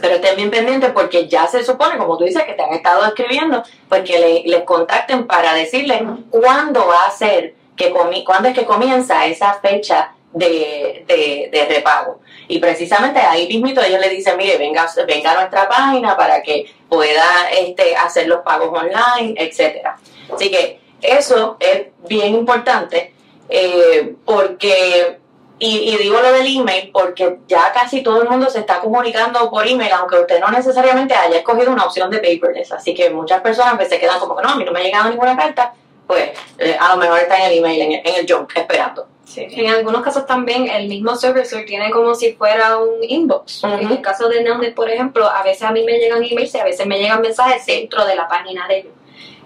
Pero 0.00 0.16
estén 0.16 0.36
bien 0.36 0.50
pendientes 0.50 0.90
porque 0.90 1.28
ya 1.28 1.46
se 1.46 1.64
supone, 1.64 1.96
como 1.96 2.18
tú 2.18 2.24
dices, 2.24 2.42
que 2.44 2.54
te 2.54 2.62
han 2.62 2.72
estado 2.72 3.04
escribiendo, 3.06 3.62
porque 3.88 4.18
pues 4.18 4.20
le, 4.20 4.42
les 4.44 4.64
contacten 4.64 5.26
para 5.26 5.54
decirles 5.54 6.02
cuándo 6.30 6.86
va 6.86 7.06
a 7.06 7.10
ser, 7.10 7.54
que 7.76 7.92
cuándo 8.24 8.48
es 8.48 8.54
que 8.54 8.64
comienza 8.64 9.26
esa 9.26 9.54
fecha 9.54 10.12
de, 10.32 11.04
de, 11.50 11.66
repago. 11.68 12.20
Y 12.48 12.58
precisamente 12.58 13.20
ahí 13.20 13.48
mismito 13.48 13.82
ellos 13.82 14.00
le 14.00 14.08
dicen, 14.10 14.36
mire, 14.36 14.58
venga, 14.58 14.86
venga 15.06 15.32
a 15.32 15.34
nuestra 15.34 15.68
página 15.68 16.16
para 16.16 16.42
que 16.42 16.66
pueda 16.88 17.50
este, 17.50 17.96
hacer 17.96 18.28
los 18.28 18.40
pagos 18.40 18.68
online, 18.68 19.34
etcétera. 19.36 19.96
Así 20.32 20.50
que 20.50 20.80
eso 21.00 21.56
es 21.60 21.86
bien 22.06 22.34
importante 22.34 23.14
eh, 23.48 24.14
porque 24.24 25.18
y, 25.58 25.96
digo 25.96 26.20
lo 26.20 26.32
del 26.32 26.46
email 26.46 26.90
porque 26.92 27.38
ya 27.48 27.72
casi 27.72 28.02
todo 28.02 28.22
el 28.22 28.28
mundo 28.28 28.50
se 28.50 28.60
está 28.60 28.80
comunicando 28.80 29.50
por 29.50 29.66
email, 29.66 29.92
aunque 29.92 30.20
usted 30.20 30.38
no 30.38 30.48
necesariamente 30.48 31.14
haya 31.14 31.38
escogido 31.38 31.72
una 31.72 31.84
opción 31.84 32.10
de 32.10 32.18
paperless. 32.18 32.72
Así 32.72 32.94
que 32.94 33.08
muchas 33.08 33.40
personas 33.40 33.74
pues, 33.76 33.88
se 33.88 33.98
quedan 33.98 34.20
como 34.20 34.36
que 34.36 34.42
no, 34.42 34.50
a 34.50 34.56
mí 34.56 34.64
no 34.64 34.72
me 34.72 34.80
ha 34.80 34.82
llegado 34.82 35.08
ninguna 35.08 35.36
carta, 35.36 35.72
pues 36.06 36.30
eh, 36.58 36.76
a 36.78 36.94
lo 36.94 36.96
mejor 36.98 37.18
está 37.20 37.36
en 37.38 37.52
el 37.52 37.58
email, 37.58 38.00
en 38.04 38.14
el, 38.14 38.26
junk, 38.28 38.56
esperando. 38.56 39.08
Sí. 39.24 39.46
En 39.50 39.70
algunos 39.70 40.02
casos 40.02 40.24
también 40.24 40.68
el 40.68 40.88
mismo 40.88 41.16
servicer 41.16 41.66
tiene 41.66 41.90
como 41.90 42.14
si 42.14 42.32
fuera 42.34 42.78
un 42.78 43.02
inbox. 43.02 43.64
En 43.64 43.90
el 43.90 44.00
caso 44.00 44.28
de 44.28 44.42
Nelnet, 44.42 44.74
por 44.74 44.88
ejemplo, 44.88 45.28
a 45.28 45.42
veces 45.42 45.62
a 45.64 45.72
mí 45.72 45.82
me 45.84 45.98
llegan 45.98 46.22
emails 46.22 46.54
y 46.54 46.58
a 46.58 46.64
veces 46.64 46.86
me 46.86 46.98
llegan 46.98 47.20
mensajes 47.20 47.66
dentro 47.66 48.06
de 48.06 48.14
la 48.14 48.28
página 48.28 48.66
de 48.68 48.78
ellos 48.78 48.92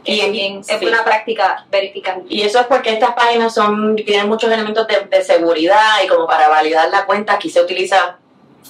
y 0.05 0.31
bien 0.31 0.61
es 0.67 0.83
una 0.83 1.05
práctica 1.05 1.67
verificable. 1.71 2.25
Y 2.29 2.43
eso 2.43 2.61
es 2.61 2.67
porque 2.67 2.93
estas 2.93 3.15
páginas 3.15 3.55
son 3.55 3.97
tienen 3.97 4.29
muchos 4.29 4.51
elementos 4.51 4.87
de, 4.87 5.23
seguridad 5.23 6.03
y 6.05 6.09
como 6.09 6.27
para 6.27 6.49
validar 6.49 6.89
la 6.91 7.05
cuenta 7.05 7.35
aquí 7.35 7.51
se 7.51 7.61
utiliza 7.61 8.19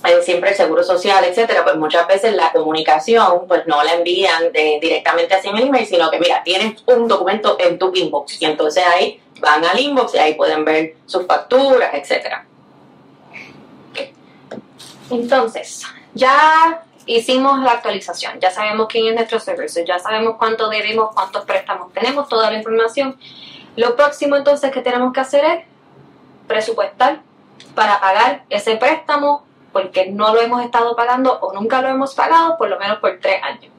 eh, 0.05 0.23
siempre 0.23 0.51
el 0.51 0.57
seguro 0.57 0.83
social, 0.83 1.23
etcétera, 1.25 1.63
pues 1.63 1.77
muchas 1.77 2.07
veces 2.07 2.35
la 2.35 2.53
comunicación 2.53 3.47
pues 3.47 3.67
no 3.67 3.83
la 3.83 3.95
envían 3.95 4.51
directamente 4.53 5.35
así 5.35 5.49
en 5.49 5.57
el 5.57 5.69
email, 5.69 5.87
sino 5.87 6.11
que 6.11 6.19
mira, 6.19 6.43
tienes 6.43 6.83
un 6.87 7.07
documento 7.07 7.57
en 7.61 7.79
tu 7.79 7.93
inbox 7.95 8.41
y 8.41 8.47
entonces 8.47 8.83
ahí 8.87 9.21
van 9.41 9.65
al 9.65 9.79
inbox 9.79 10.15
y 10.15 10.19
ahí 10.19 10.35
pueden 10.35 10.65
ver 10.65 10.97
sus 11.07 11.27
facturas, 11.27 11.93
etcétera. 11.93 12.47
Entonces, 15.11 15.83
ya 16.15 16.85
hicimos 17.05 17.59
la 17.61 17.73
actualización, 17.73 18.39
ya 18.41 18.51
sabemos 18.51 18.87
quién 18.89 19.09
es 19.09 19.15
nuestro 19.15 19.41
servicio, 19.41 19.85
ya 19.85 19.99
sabemos 19.99 20.37
cuánto 20.39 20.69
debemos, 20.69 21.11
cuántos 21.15 21.45
préstamos 21.45 21.93
tenemos, 21.93 22.29
toda 22.29 22.51
la 22.51 22.57
información. 22.57 23.19
Lo 23.77 23.97
próximo 23.97 24.37
entonces 24.37 24.71
que 24.71 24.81
tenemos 24.81 25.13
que 25.13 25.21
hacer 25.21 25.45
es 25.45 25.65
presupuestar 26.47 27.21
para 27.75 28.01
pagar 28.01 28.45
ese 28.49 28.77
préstamo 28.77 29.45
porque 29.83 30.11
no 30.11 30.35
lo 30.35 30.41
hemos 30.41 30.63
estado 30.65 30.95
pagando 30.97 31.39
o 31.41 31.53
nunca 31.53 31.81
lo 31.83 31.89
hemos 31.89 32.15
pagado 32.15 32.57
por 32.57 32.69
lo 32.69 32.79
menos 32.79 32.99
por 32.99 33.19
tres 33.21 33.43
años. 33.43 33.73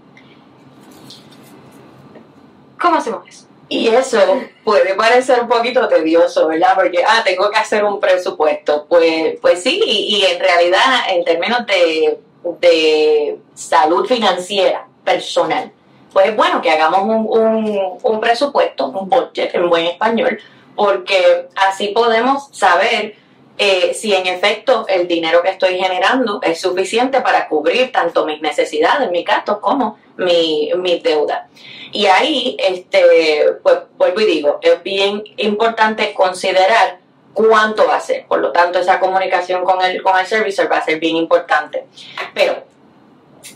¿Cómo 2.79 2.97
hacemos 2.97 3.27
eso? 3.27 3.47
Y 3.69 3.87
eso 3.87 4.19
puede 4.65 4.95
parecer 4.95 5.41
un 5.41 5.47
poquito 5.47 5.87
tedioso, 5.87 6.47
¿verdad? 6.47 6.73
Porque, 6.75 7.03
ah, 7.07 7.21
tengo 7.23 7.49
que 7.49 7.57
hacer 7.57 7.85
un 7.85 8.01
presupuesto. 8.01 8.85
Pues, 8.89 9.39
pues 9.39 9.63
sí, 9.63 9.81
y 9.85 10.25
en 10.25 10.39
realidad, 10.41 10.81
en 11.09 11.23
términos 11.23 11.65
de 11.67 12.19
de 12.43 13.39
salud 13.53 14.05
financiera 14.05 14.87
personal, 15.03 15.71
pues 16.11 16.29
es 16.29 16.35
bueno 16.35 16.61
que 16.61 16.71
hagamos 16.71 17.01
un, 17.03 17.99
un, 18.01 18.19
presupuesto, 18.19 18.87
un 18.87 19.09
budget 19.09 19.53
en 19.55 19.69
buen 19.69 19.85
español, 19.85 20.39
porque 20.75 21.47
así 21.55 21.89
podemos 21.89 22.49
saber 22.51 23.15
eh, 23.63 23.93
si 23.93 24.11
en 24.15 24.25
efecto 24.25 24.87
el 24.87 25.07
dinero 25.07 25.43
que 25.43 25.49
estoy 25.49 25.77
generando 25.77 26.39
es 26.41 26.59
suficiente 26.59 27.21
para 27.21 27.47
cubrir 27.47 27.91
tanto 27.91 28.25
mis 28.25 28.41
necesidades, 28.41 29.11
mis 29.11 29.23
gastos, 29.23 29.59
como 29.59 29.99
mi, 30.17 30.71
mis 30.77 31.03
deudas. 31.03 31.47
Y 31.91 32.07
ahí, 32.07 32.57
este, 32.57 33.53
pues 33.61 33.77
vuelvo 33.99 34.19
y 34.21 34.25
digo, 34.25 34.57
es 34.63 34.81
bien 34.81 35.23
importante 35.37 36.11
considerar 36.15 36.97
cuánto 37.35 37.85
va 37.85 37.97
a 37.97 37.99
ser. 37.99 38.25
Por 38.25 38.39
lo 38.39 38.51
tanto, 38.51 38.79
esa 38.79 38.99
comunicación 38.99 39.63
con 39.63 39.79
el, 39.85 40.01
con 40.01 40.17
el 40.17 40.25
servicer 40.25 40.71
va 40.71 40.77
a 40.77 40.83
ser 40.83 40.99
bien 40.99 41.15
importante. 41.17 41.85
Pero, 42.33 42.63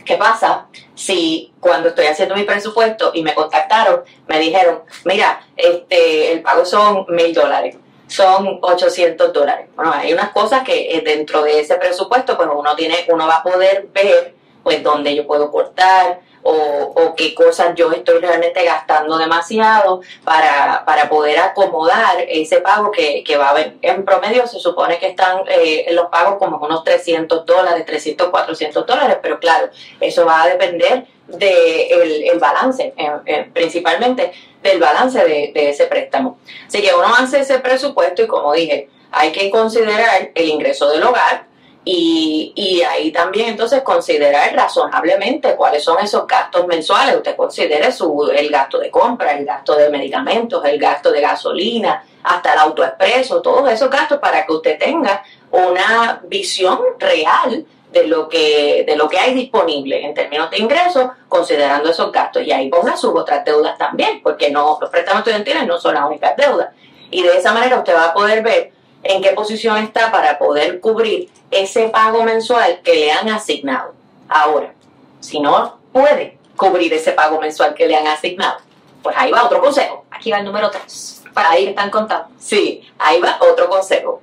¿qué 0.06 0.18
pasa 0.18 0.68
si 0.94 1.52
cuando 1.60 1.90
estoy 1.90 2.06
haciendo 2.06 2.36
mi 2.36 2.44
presupuesto 2.44 3.10
y 3.16 3.24
me 3.24 3.34
contactaron, 3.34 4.04
me 4.28 4.38
dijeron, 4.38 4.82
mira, 5.04 5.48
este, 5.58 6.32
el 6.32 6.44
pago 6.44 6.64
son 6.64 7.08
mil 7.10 7.34
dólares? 7.34 7.78
Son 8.08 8.60
800 8.62 9.34
dólares. 9.34 9.68
Bueno, 9.76 9.94
hay 9.94 10.14
unas 10.14 10.32
cosas 10.32 10.64
que 10.64 10.96
eh, 10.96 11.02
dentro 11.02 11.44
de 11.44 11.60
ese 11.60 11.76
presupuesto, 11.76 12.38
pues 12.38 12.50
uno 12.54 12.76
tiene, 12.76 13.06
uno 13.10 13.28
va 13.28 13.38
a 13.38 13.44
poder 13.44 13.88
ver, 13.94 14.36
pues 14.64 14.84
dónde 14.84 15.16
yo 15.16 15.26
puedo 15.28 15.52
cortar, 15.52 16.20
o, 16.48 17.16
qué 17.18 17.34
cosas 17.34 17.74
yo 17.76 17.92
estoy 17.92 18.20
realmente 18.20 18.64
gastando 18.64 19.18
demasiado 19.18 20.02
para, 20.24 20.84
para 20.86 21.10
poder 21.10 21.40
acomodar 21.40 22.18
ese 22.28 22.62
pago 22.62 22.92
que, 22.92 23.24
va 23.38 23.48
a 23.48 23.50
haber. 23.50 23.78
En 23.82 24.06
promedio 24.06 24.46
se 24.46 24.60
supone 24.60 25.00
que 25.00 25.08
están 25.08 25.40
eh, 25.48 25.88
los 25.92 26.08
pagos 26.08 26.36
como 26.38 26.58
unos 26.58 26.84
300 26.84 27.46
dólares, 27.46 27.86
300, 27.86 28.30
400 28.30 28.86
dólares, 28.86 29.18
pero 29.22 29.40
claro, 29.40 29.70
eso 30.00 30.26
va 30.26 30.44
a 30.44 30.48
depender 30.48 31.08
del 31.28 32.24
el 32.32 32.40
balance, 32.40 32.94
eh, 32.96 33.12
eh, 33.26 33.50
principalmente 33.52 34.32
del 34.70 34.80
balance 34.80 35.24
de, 35.24 35.52
ese 35.70 35.86
préstamo. 35.88 36.38
Así 36.68 36.82
que 36.82 36.94
uno 36.94 37.14
hace 37.16 37.40
ese 37.42 37.60
presupuesto 37.60 38.24
y 38.24 38.28
como 38.28 38.54
dije, 38.54 38.90
hay 39.12 39.32
que 39.32 39.50
considerar 39.50 40.32
el 40.34 40.50
ingreso 40.50 40.90
del 40.90 41.04
hogar, 41.04 41.46
y, 41.88 42.52
y, 42.56 42.82
ahí 42.82 43.12
también 43.12 43.50
entonces 43.50 43.84
considerar 43.84 44.56
razonablemente 44.56 45.56
cuáles 45.56 45.84
son 45.84 46.04
esos 46.04 46.26
gastos 46.26 46.66
mensuales. 46.66 47.16
Usted 47.16 47.36
considere 47.36 47.92
su, 47.92 48.28
el 48.36 48.50
gasto 48.50 48.80
de 48.80 48.90
compra, 48.90 49.34
el 49.34 49.46
gasto 49.46 49.76
de 49.76 49.92
medicamentos, 49.92 50.66
el 50.66 50.80
gasto 50.80 51.12
de 51.12 51.22
gasolina, 51.22 52.04
hasta 52.24 52.54
el 52.54 52.60
autoexpreso, 52.60 53.40
todos 53.40 53.72
esos 53.72 53.92
gastos 53.92 54.18
para 54.18 54.48
que 54.48 54.54
usted 54.54 54.80
tenga 54.80 55.24
una 55.52 56.22
visión 56.24 56.80
real 56.98 57.68
de 57.96 58.08
lo 58.08 58.28
que 58.28 58.84
de 58.86 58.98
lo 58.98 59.08
que 59.08 59.18
hay 59.18 59.34
disponible 59.34 60.06
en 60.06 60.14
términos 60.14 60.52
de 60.52 60.58
ingresos, 60.60 61.12
considerando 61.30 61.90
esos 61.90 62.12
gastos. 62.12 62.44
Y 62.44 62.52
ahí 62.52 62.70
ponga 62.70 62.98
sus 62.98 63.16
otras 63.16 63.46
deudas 63.46 63.78
también, 63.78 64.22
porque 64.22 64.52
no 64.52 64.78
los 64.80 64.90
préstamos 64.90 65.20
estudiantiles 65.20 65.66
no 65.66 65.80
son 65.80 65.96
las 65.96 66.06
únicas 66.06 66.36
deudas. 66.36 66.70
Y 67.10 67.24
de 67.24 67.38
esa 67.38 67.54
manera 67.54 67.78
usted 67.78 67.96
va 67.96 68.08
a 68.08 68.14
poder 68.14 68.44
ver 68.44 68.74
en 69.02 69.22
qué 69.22 69.30
posición 69.30 69.78
está 69.78 70.12
para 70.12 70.38
poder 70.38 70.82
cubrir 70.82 71.30
ese 71.50 71.88
pago 71.88 72.24
mensual 72.24 72.82
que 72.84 72.96
le 72.96 73.12
han 73.14 73.30
asignado. 73.30 73.94
Ahora, 74.28 74.74
si 75.22 75.40
no 75.40 75.80
puede 75.94 76.38
cubrir 76.58 76.94
ese 76.94 77.14
pago 77.14 77.40
mensual 77.40 77.74
que 77.76 77.88
le 77.88 77.96
han 77.96 78.08
asignado, 78.08 78.58
pues 79.02 79.16
ahí 79.18 79.32
va 79.32 79.46
otro 79.46 79.62
consejo. 79.62 80.04
Aquí 80.12 80.32
va 80.32 80.40
el 80.40 80.46
número 80.46 80.70
3, 80.70 81.24
para 81.34 81.52
ahí 81.52 81.68
están 81.68 81.90
contando. 81.90 82.28
Sí, 82.40 82.86
ahí 83.00 83.22
va 83.22 83.38
otro 83.40 83.70
consejo. 83.70 84.22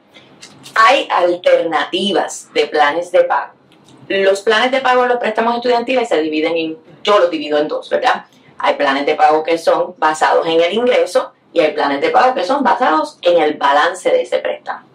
Hay 0.74 1.08
alternativas 1.10 2.52
de 2.52 2.66
planes 2.66 3.10
de 3.12 3.24
pago. 3.24 3.61
Los 4.08 4.42
planes 4.42 4.70
de 4.70 4.80
pago 4.80 5.02
en 5.02 5.08
los 5.10 5.18
préstamos 5.18 5.56
estudiantiles 5.56 6.08
se 6.08 6.20
dividen 6.20 6.56
en, 6.56 6.78
yo 7.02 7.18
los 7.18 7.30
divido 7.30 7.58
en 7.58 7.68
dos, 7.68 7.88
¿verdad? 7.88 8.24
Hay 8.58 8.74
planes 8.74 9.06
de 9.06 9.14
pago 9.14 9.42
que 9.42 9.58
son 9.58 9.94
basados 9.98 10.46
en 10.46 10.60
el 10.60 10.72
ingreso 10.72 11.32
y 11.52 11.60
hay 11.60 11.72
planes 11.72 12.00
de 12.00 12.10
pago 12.10 12.34
que 12.34 12.44
son 12.44 12.62
basados 12.62 13.18
en 13.22 13.40
el 13.40 13.54
balance 13.54 14.10
de 14.10 14.22
ese 14.22 14.38
préstamo. 14.38 14.86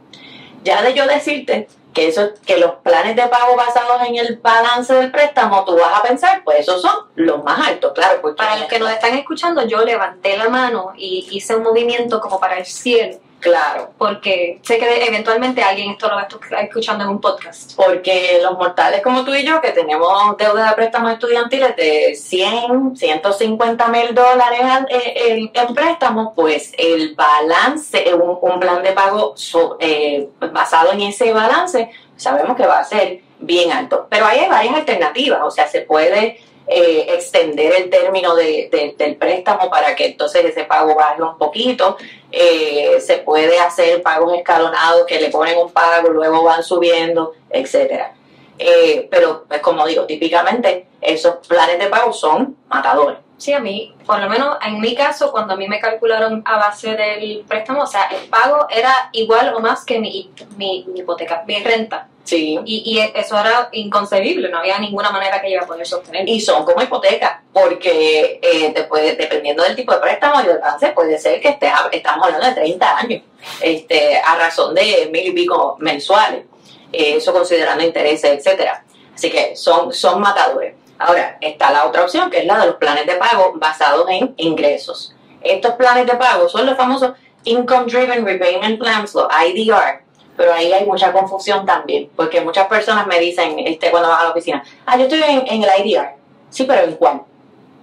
Ya 0.63 0.81
de 0.81 0.93
yo 0.93 1.07
decirte 1.07 1.67
que, 1.93 2.07
eso, 2.07 2.31
que 2.45 2.57
los 2.57 2.75
planes 2.75 3.15
de 3.15 3.27
pago 3.27 3.55
basados 3.55 4.01
en 4.07 4.15
el 4.17 4.37
balance 4.37 4.93
del 4.93 5.11
préstamo, 5.11 5.65
tú 5.65 5.75
vas 5.75 5.99
a 5.99 6.03
pensar, 6.03 6.43
pues 6.43 6.59
esos 6.59 6.81
son 6.81 6.95
los 7.15 7.43
más 7.43 7.67
altos, 7.67 7.93
claro. 7.93 8.21
Para 8.35 8.57
los 8.57 8.67
que 8.67 8.79
nos 8.79 8.91
están 8.91 9.15
escuchando, 9.15 9.65
yo 9.65 9.83
levanté 9.83 10.37
la 10.37 10.49
mano 10.49 10.93
y 10.95 11.27
hice 11.31 11.55
un 11.55 11.63
movimiento 11.63 12.19
como 12.21 12.39
para 12.39 12.57
el 12.57 12.65
cielo 12.65 13.17
Claro. 13.39 13.91
Porque 13.97 14.59
sé 14.63 14.79
que 14.79 15.05
eventualmente 15.05 15.61
alguien 15.61 15.91
esto 15.91 16.07
lo 16.07 16.15
va 16.15 16.21
a 16.21 16.27
estar 16.27 16.63
escuchando 16.63 17.03
en 17.03 17.09
un 17.11 17.21
podcast. 17.21 17.75
Porque 17.75 18.39
los 18.41 18.57
mortales 18.57 19.01
como 19.01 19.23
tú 19.23 19.33
y 19.33 19.45
yo, 19.45 19.61
que 19.61 19.71
tenemos 19.71 20.35
deuda 20.37 20.69
de 20.69 20.75
préstamos 20.75 21.13
estudiantiles 21.13 21.75
de 21.75 22.15
100, 22.15 22.97
150 22.97 23.87
mil 23.89 24.15
dólares 24.15 24.59
en, 24.89 25.73
préstamos, 25.73 26.33
pues 26.35 26.73
el 26.77 27.15
balance, 27.15 28.13
un, 28.13 28.37
un 28.41 28.59
plan 28.59 28.81
de 28.81 28.91
pago 28.93 29.35
eh, 29.79 30.29
basado 30.51 30.93
en 30.93 31.01
ese 31.01 31.31
balance, 31.33 31.91
sabemos 32.15 32.55
que 32.57 32.65
va 32.65 32.79
a 32.79 32.83
ser 32.83 33.21
bien 33.39 33.71
alto. 33.71 34.07
Pero 34.09 34.25
ahí 34.25 34.39
hay 34.39 34.49
varias 34.49 34.75
alternativas, 34.75 35.41
o 35.43 35.51
sea, 35.51 35.67
se 35.67 35.81
puede 35.81 36.39
eh, 36.67 37.07
extender 37.13 37.73
el 37.73 37.89
término 37.89 38.35
de, 38.35 38.69
del 38.97 39.15
préstamo 39.15 39.69
para 39.69 39.95
que 39.95 40.07
entonces 40.07 40.45
ese 40.45 40.65
pago 40.65 40.95
baje 40.95 41.21
un 41.21 41.37
poquito. 41.37 41.97
Eh, 42.31 42.99
se 42.99 43.19
puede 43.19 43.57
hacer 43.59 44.01
pagos 44.01 44.33
escalonados 44.33 45.05
que 45.05 45.19
le 45.19 45.29
ponen 45.29 45.57
un 45.57 45.71
pago, 45.71 46.09
luego 46.09 46.43
van 46.43 46.63
subiendo, 46.63 47.33
etcétera. 47.49 48.13
Eh, 48.59 49.07
pero, 49.09 49.45
pues 49.47 49.61
como 49.61 49.85
digo, 49.85 50.05
típicamente 50.05 50.87
esos 50.99 51.47
planes 51.47 51.79
de 51.79 51.87
pago 51.87 52.11
son 52.11 52.57
matadores. 52.67 53.19
Sí, 53.37 53.53
a 53.53 53.59
mí, 53.59 53.93
por 54.05 54.19
lo 54.19 54.27
menos 54.27 54.57
en 54.65 54.79
mi 54.81 54.95
caso, 54.95 55.31
cuando 55.31 55.53
a 55.53 55.57
mí 55.57 55.67
me 55.67 55.79
calcularon 55.79 56.41
a 56.43 56.57
base 56.57 56.95
del 56.95 57.45
préstamo, 57.47 57.83
o 57.83 57.87
sea, 57.87 58.05
el 58.05 58.27
pago 58.29 58.65
era 58.69 59.09
igual 59.11 59.53
o 59.53 59.59
más 59.59 59.85
que 59.85 59.99
mi, 59.99 60.31
mi, 60.57 60.87
hipoteca, 60.95 61.43
mi 61.45 61.59
renta. 61.63 62.07
Sí. 62.23 62.59
Y, 62.65 62.83
y, 62.83 62.99
eso 62.99 63.39
era 63.39 63.69
inconcebible, 63.71 64.49
no 64.49 64.57
había 64.57 64.79
ninguna 64.79 65.11
manera 65.11 65.39
que 65.39 65.49
yo 65.49 65.53
iba 65.53 65.63
a 65.63 65.67
poder 65.67 65.85
sostener. 65.85 66.27
Y 66.27 66.41
son 66.41 66.65
como 66.65 66.81
hipotecas, 66.81 67.41
porque 67.53 68.39
eh, 68.41 68.73
dependiendo 69.17 69.63
del 69.63 69.75
tipo 69.75 69.93
de 69.93 69.99
préstamo 69.99 70.41
y 70.41 70.47
del 70.47 70.55
alcance, 70.55 70.89
puede 70.89 71.17
ser 71.19 71.39
que 71.39 71.49
esté, 71.49 71.71
estamos 71.91 72.25
hablando 72.25 72.47
de 72.47 72.53
30 72.53 72.97
años, 72.97 73.21
este, 73.61 74.17
a 74.17 74.35
razón 74.35 74.73
de 74.73 75.09
mil 75.11 75.27
y 75.27 75.31
pico 75.31 75.77
mensuales, 75.79 76.43
eh, 76.91 77.15
eso 77.17 77.31
considerando 77.31 77.83
intereses, 77.83 78.31
etcétera. 78.31 78.83
Así 79.13 79.29
que 79.29 79.55
son, 79.55 79.93
son 79.93 80.19
matadores. 80.19 80.73
Ahora, 80.99 81.37
está 81.41 81.71
la 81.71 81.85
otra 81.85 82.03
opción, 82.03 82.29
que 82.29 82.39
es 82.39 82.45
la 82.45 82.59
de 82.59 82.67
los 82.67 82.75
planes 82.75 83.05
de 83.05 83.15
pago 83.15 83.53
basados 83.55 84.07
en 84.09 84.33
ingresos. 84.37 85.13
Estos 85.41 85.73
planes 85.73 86.07
de 86.07 86.15
pago 86.15 86.49
son 86.49 86.65
los 86.65 86.75
famosos 86.75 87.11
Income 87.43 87.85
Driven 87.85 88.25
Repayment 88.25 88.79
Plans, 88.79 89.13
los 89.13 89.27
IDR, 89.45 90.01
pero 90.35 90.53
ahí 90.53 90.71
hay 90.71 90.85
mucha 90.85 91.13
confusión 91.13 91.65
también, 91.65 92.09
porque 92.15 92.41
muchas 92.41 92.67
personas 92.67 93.07
me 93.07 93.19
dicen 93.19 93.59
este, 93.59 93.91
cuando 93.91 94.09
van 94.09 94.21
a 94.21 94.23
la 94.25 94.29
oficina, 94.31 94.63
ah, 94.85 94.97
yo 94.97 95.03
estoy 95.03 95.21
en, 95.21 95.63
el 95.63 95.69
IDR. 95.85 96.15
Sí, 96.49 96.63
pero 96.63 96.81
¿en 96.81 96.95
cuál? 96.95 97.21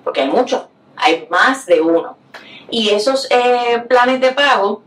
Porque 0.03 0.23
hay 0.23 0.29
muchos, 0.29 0.63
hay 0.97 1.27
más 1.31 1.67
de 1.67 1.81
uno. 1.81 2.17
Y 2.69 2.91
esos 2.91 3.29
eh, 3.31 3.83
planes 3.89 4.21
de 4.21 4.33
pago 4.33 4.83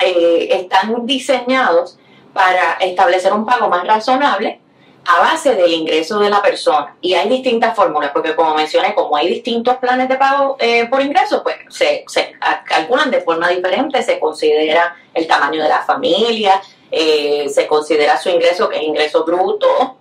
eh, 0.00 0.48
están 0.52 1.06
diseñados 1.06 1.98
para 2.32 2.74
establecer 2.74 3.32
un 3.32 3.44
pago 3.44 3.68
más 3.68 3.86
razonable 3.86 4.60
a 5.08 5.20
base 5.20 5.54
del 5.54 5.72
ingreso 5.72 6.18
de 6.18 6.28
la 6.28 6.42
persona. 6.42 6.94
Y 7.00 7.14
hay 7.14 7.30
distintas 7.30 7.74
fórmulas, 7.74 8.10
porque 8.12 8.36
como 8.36 8.54
mencioné, 8.54 8.94
como 8.94 9.16
hay 9.16 9.26
distintos 9.26 9.78
planes 9.78 10.06
de 10.06 10.16
pago 10.16 10.56
eh, 10.60 10.86
por 10.86 11.00
ingreso, 11.00 11.42
pues 11.42 11.56
se, 11.70 12.04
calculan 12.66 13.10
de 13.10 13.22
forma 13.22 13.48
diferente, 13.48 14.02
se 14.02 14.20
considera 14.20 14.94
el 15.14 15.26
tamaño 15.26 15.62
de 15.62 15.68
la 15.70 15.82
familia, 15.82 16.60
eh, 16.90 17.48
se 17.48 17.66
considera 17.66 18.18
su 18.18 18.28
ingreso, 18.28 18.68
que 18.68 18.76
es 18.76 18.82
ingreso 18.82 19.24
bruto. 19.24 19.96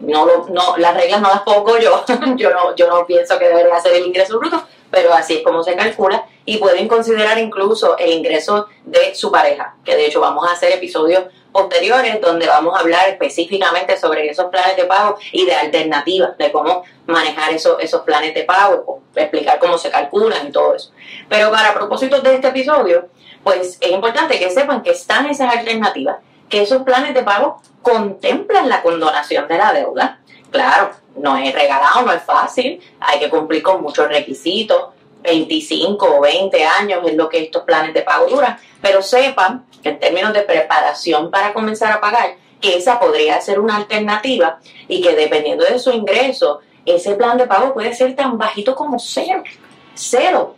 No, 0.00 0.26
no, 0.48 0.76
las 0.78 0.94
reglas 0.96 1.20
no 1.20 1.28
las 1.28 1.42
pongo 1.42 1.78
yo, 1.78 2.04
yo 2.36 2.50
no, 2.50 2.74
yo 2.74 2.88
no 2.88 3.06
pienso 3.06 3.38
que 3.38 3.46
debería 3.46 3.78
ser 3.78 3.94
el 3.94 4.06
ingreso 4.06 4.36
bruto, 4.40 4.64
pero 4.90 5.14
así 5.14 5.36
es 5.36 5.42
como 5.44 5.62
se 5.62 5.76
calcula 5.76 6.24
y 6.50 6.56
pueden 6.56 6.88
considerar 6.88 7.38
incluso 7.38 7.96
el 7.96 8.10
ingreso 8.10 8.66
de 8.84 9.14
su 9.14 9.30
pareja, 9.30 9.76
que 9.84 9.94
de 9.94 10.06
hecho 10.06 10.20
vamos 10.20 10.48
a 10.48 10.52
hacer 10.52 10.72
episodios 10.72 11.26
posteriores 11.52 12.20
donde 12.20 12.48
vamos 12.48 12.76
a 12.76 12.80
hablar 12.80 13.08
específicamente 13.08 13.96
sobre 13.96 14.28
esos 14.28 14.46
planes 14.46 14.76
de 14.76 14.82
pago 14.82 15.16
y 15.30 15.46
de 15.46 15.54
alternativas, 15.54 16.36
de 16.38 16.50
cómo 16.50 16.82
manejar 17.06 17.52
esos, 17.52 17.80
esos 17.80 18.02
planes 18.02 18.34
de 18.34 18.42
pago, 18.42 19.00
explicar 19.14 19.60
cómo 19.60 19.78
se 19.78 19.92
calculan 19.92 20.48
y 20.48 20.50
todo 20.50 20.74
eso. 20.74 20.90
Pero 21.28 21.52
para 21.52 21.72
propósitos 21.72 22.20
de 22.24 22.34
este 22.34 22.48
episodio, 22.48 23.06
pues 23.44 23.78
es 23.80 23.90
importante 23.92 24.36
que 24.36 24.50
sepan 24.50 24.82
que 24.82 24.90
están 24.90 25.26
esas 25.26 25.54
alternativas, 25.54 26.16
que 26.48 26.62
esos 26.62 26.82
planes 26.82 27.14
de 27.14 27.22
pago 27.22 27.62
contemplan 27.80 28.68
la 28.68 28.82
condonación 28.82 29.46
de 29.46 29.56
la 29.56 29.72
deuda. 29.72 30.18
Claro, 30.50 30.90
no 31.14 31.36
es 31.36 31.54
regalado, 31.54 32.02
no 32.02 32.12
es 32.12 32.24
fácil, 32.24 32.82
hay 32.98 33.20
que 33.20 33.30
cumplir 33.30 33.62
con 33.62 33.80
muchos 33.80 34.08
requisitos, 34.08 34.94
25 35.22 36.16
o 36.16 36.20
20 36.20 36.64
años 36.64 37.00
es 37.06 37.14
lo 37.14 37.28
que 37.28 37.42
estos 37.42 37.64
planes 37.64 37.94
de 37.94 38.02
pago 38.02 38.26
duran, 38.28 38.58
pero 38.80 39.02
sepan 39.02 39.66
que 39.82 39.90
en 39.90 39.98
términos 39.98 40.32
de 40.32 40.42
preparación 40.42 41.30
para 41.30 41.52
comenzar 41.52 41.92
a 41.92 42.00
pagar, 42.00 42.34
que 42.60 42.76
esa 42.76 42.98
podría 43.00 43.40
ser 43.40 43.58
una 43.58 43.76
alternativa 43.76 44.58
y 44.88 45.00
que 45.00 45.14
dependiendo 45.14 45.64
de 45.64 45.78
su 45.78 45.90
ingreso, 45.90 46.60
ese 46.84 47.14
plan 47.14 47.38
de 47.38 47.46
pago 47.46 47.72
puede 47.72 47.94
ser 47.94 48.14
tan 48.14 48.36
bajito 48.36 48.74
como 48.74 48.98
cero, 48.98 49.42
cero. 49.94 50.56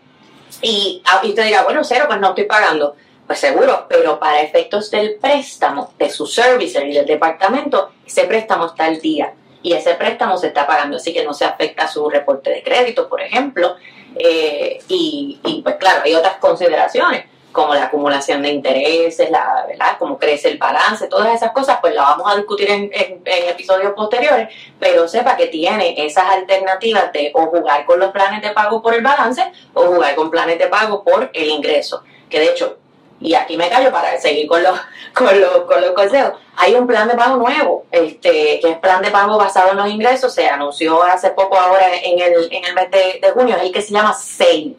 Y, 0.60 1.02
ah, 1.06 1.22
usted 1.24 1.44
diga, 1.44 1.62
bueno, 1.62 1.82
cero, 1.84 2.04
pues 2.08 2.20
no 2.20 2.30
estoy 2.30 2.44
pagando. 2.44 2.96
Pues 3.26 3.38
seguro, 3.38 3.86
pero 3.88 4.18
para 4.18 4.42
efectos 4.42 4.90
del 4.90 5.14
préstamo, 5.14 5.92
de 5.98 6.10
su 6.10 6.26
service 6.26 6.84
y 6.84 6.92
del 6.92 7.06
departamento, 7.06 7.92
ese 8.04 8.24
préstamo 8.24 8.66
está 8.66 8.86
al 8.86 9.00
día 9.00 9.32
y 9.62 9.72
ese 9.72 9.94
préstamo 9.94 10.36
se 10.36 10.48
está 10.48 10.66
pagando, 10.66 10.96
así 10.96 11.12
que 11.12 11.24
no 11.24 11.32
se 11.32 11.44
afecta 11.44 11.86
su 11.86 12.08
reporte 12.08 12.50
de 12.50 12.62
crédito, 12.62 13.08
por 13.08 13.20
ejemplo. 13.20 13.76
Eh, 14.14 14.78
y, 14.88 15.40
y, 15.44 15.62
pues 15.62 15.76
claro, 15.76 16.02
hay 16.04 16.14
otras 16.14 16.36
consideraciones 16.36 17.24
como 17.52 17.74
la 17.74 17.84
acumulación 17.84 18.42
de 18.42 18.50
intereses, 18.50 19.30
la, 19.30 19.66
¿verdad? 19.68 19.96
cómo 19.98 20.18
crece 20.18 20.48
el 20.48 20.58
balance, 20.58 21.06
todas 21.06 21.34
esas 21.34 21.52
cosas, 21.52 21.78
pues 21.80 21.94
las 21.94 22.06
vamos 22.06 22.32
a 22.32 22.36
discutir 22.36 22.70
en, 22.70 22.90
episodios 23.24 23.92
posteriores, 23.92 24.48
pero 24.80 25.06
sepa 25.06 25.36
que 25.36 25.46
tiene 25.46 25.94
esas 26.04 26.24
alternativas 26.24 27.12
de 27.12 27.30
o 27.34 27.46
jugar 27.46 27.84
con 27.84 28.00
los 28.00 28.10
planes 28.10 28.42
de 28.42 28.50
pago 28.50 28.82
por 28.82 28.94
el 28.94 29.02
balance 29.02 29.52
o 29.74 29.82
jugar 29.82 30.14
con 30.14 30.30
planes 30.30 30.58
de 30.58 30.66
pago 30.66 31.04
por 31.04 31.30
el 31.32 31.48
ingreso, 31.48 32.02
que 32.28 32.40
de 32.40 32.46
hecho, 32.46 32.78
y 33.22 33.34
aquí 33.34 33.56
me 33.56 33.68
callo 33.68 33.90
para 33.90 34.18
seguir 34.18 34.46
con 34.46 34.62
los, 34.62 34.78
con 35.14 35.40
los, 35.40 35.62
con 35.62 35.80
los 35.80 35.92
consejos, 35.92 36.32
hay 36.56 36.74
un 36.74 36.86
plan 36.86 37.08
de 37.08 37.14
pago 37.14 37.36
nuevo, 37.36 37.86
este, 37.90 38.60
que 38.60 38.70
es 38.70 38.78
plan 38.78 39.02
de 39.02 39.10
pago 39.10 39.38
basado 39.38 39.70
en 39.70 39.76
los 39.76 39.88
ingresos, 39.88 40.34
se 40.34 40.48
anunció 40.48 41.02
hace 41.02 41.30
poco 41.30 41.56
ahora 41.56 41.86
en 42.02 42.18
el, 42.18 42.52
en 42.52 42.64
el 42.64 42.74
mes 42.74 42.90
de, 42.90 43.30
junio, 43.32 43.56
es 43.56 43.62
el 43.62 43.72
que 43.72 43.82
se 43.82 43.92
llama 43.92 44.12
SAVE, 44.12 44.76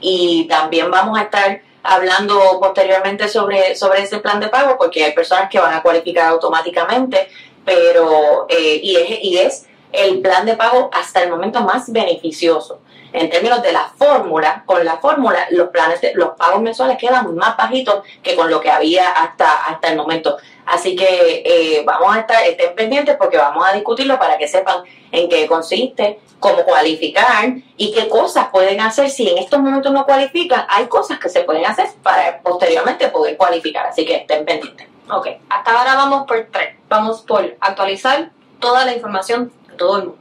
y 0.00 0.46
también 0.48 0.90
vamos 0.90 1.18
a 1.18 1.22
estar 1.22 1.60
hablando 1.82 2.58
posteriormente 2.60 3.28
sobre, 3.28 3.74
sobre 3.76 4.02
ese 4.02 4.18
plan 4.18 4.40
de 4.40 4.48
pago, 4.48 4.76
porque 4.78 5.04
hay 5.04 5.12
personas 5.12 5.48
que 5.50 5.58
van 5.58 5.74
a 5.74 5.82
cualificar 5.82 6.28
automáticamente, 6.28 7.28
pero 7.64 8.46
eh, 8.48 8.80
y, 8.82 8.96
es, 8.96 9.18
y 9.22 9.38
es 9.38 9.66
el 9.92 10.20
plan 10.20 10.46
de 10.46 10.54
pago 10.56 10.90
hasta 10.92 11.22
el 11.22 11.30
momento 11.30 11.60
más 11.60 11.90
beneficioso. 11.92 12.80
En 13.12 13.28
términos 13.28 13.62
de 13.62 13.72
la 13.72 13.92
fórmula, 13.96 14.62
con 14.64 14.84
la 14.84 14.96
fórmula 14.96 15.46
los 15.50 15.68
planes 15.68 16.00
los 16.14 16.30
pagos 16.30 16.62
mensuales 16.62 16.96
quedan 16.96 17.34
más 17.34 17.56
bajitos 17.56 18.02
que 18.22 18.34
con 18.34 18.50
lo 18.50 18.60
que 18.60 18.70
había 18.70 19.10
hasta, 19.10 19.66
hasta 19.66 19.88
el 19.88 19.96
momento. 19.96 20.38
Así 20.64 20.96
que 20.96 21.42
eh, 21.44 21.82
vamos 21.84 22.16
a 22.16 22.20
estar, 22.20 22.42
estén 22.44 22.74
pendientes 22.74 23.16
porque 23.16 23.36
vamos 23.36 23.66
a 23.68 23.72
discutirlo 23.72 24.18
para 24.18 24.38
que 24.38 24.48
sepan 24.48 24.82
en 25.10 25.28
qué 25.28 25.46
consiste, 25.46 26.20
cómo 26.38 26.64
cualificar 26.64 27.54
y 27.76 27.92
qué 27.92 28.08
cosas 28.08 28.48
pueden 28.50 28.80
hacer. 28.80 29.10
Si 29.10 29.28
en 29.28 29.38
estos 29.38 29.60
momentos 29.60 29.92
no 29.92 30.06
cualifican, 30.06 30.64
hay 30.68 30.86
cosas 30.86 31.18
que 31.18 31.28
se 31.28 31.40
pueden 31.40 31.66
hacer 31.66 31.88
para 32.02 32.40
posteriormente 32.40 33.08
poder 33.08 33.36
cualificar. 33.36 33.86
Así 33.86 34.06
que 34.06 34.16
estén 34.16 34.44
pendientes. 34.46 34.88
Ok, 35.10 35.28
hasta 35.48 35.78
ahora 35.78 35.94
vamos 35.96 36.26
por 36.26 36.46
tres. 36.50 36.76
Vamos 36.88 37.22
por 37.22 37.56
actualizar 37.60 38.30
toda 38.60 38.84
la 38.84 38.94
información 38.94 39.52
de 39.61 39.61
todo 39.76 39.98
el 39.98 40.04
mundo. 40.04 40.18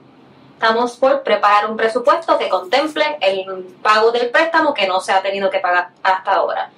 Estamos 0.53 0.95
por 0.97 1.23
preparar 1.23 1.69
un 1.69 1.75
presupuesto 1.75 2.37
que 2.37 2.47
contemple 2.47 3.17
el 3.21 3.45
pago 3.81 4.11
del 4.11 4.29
préstamo 4.29 4.75
que 4.75 4.87
no 4.87 4.99
se 4.99 5.11
ha 5.11 5.21
tenido 5.21 5.49
que 5.49 5.59
pagar 5.59 5.89
hasta 6.03 6.33
ahora. 6.33 6.69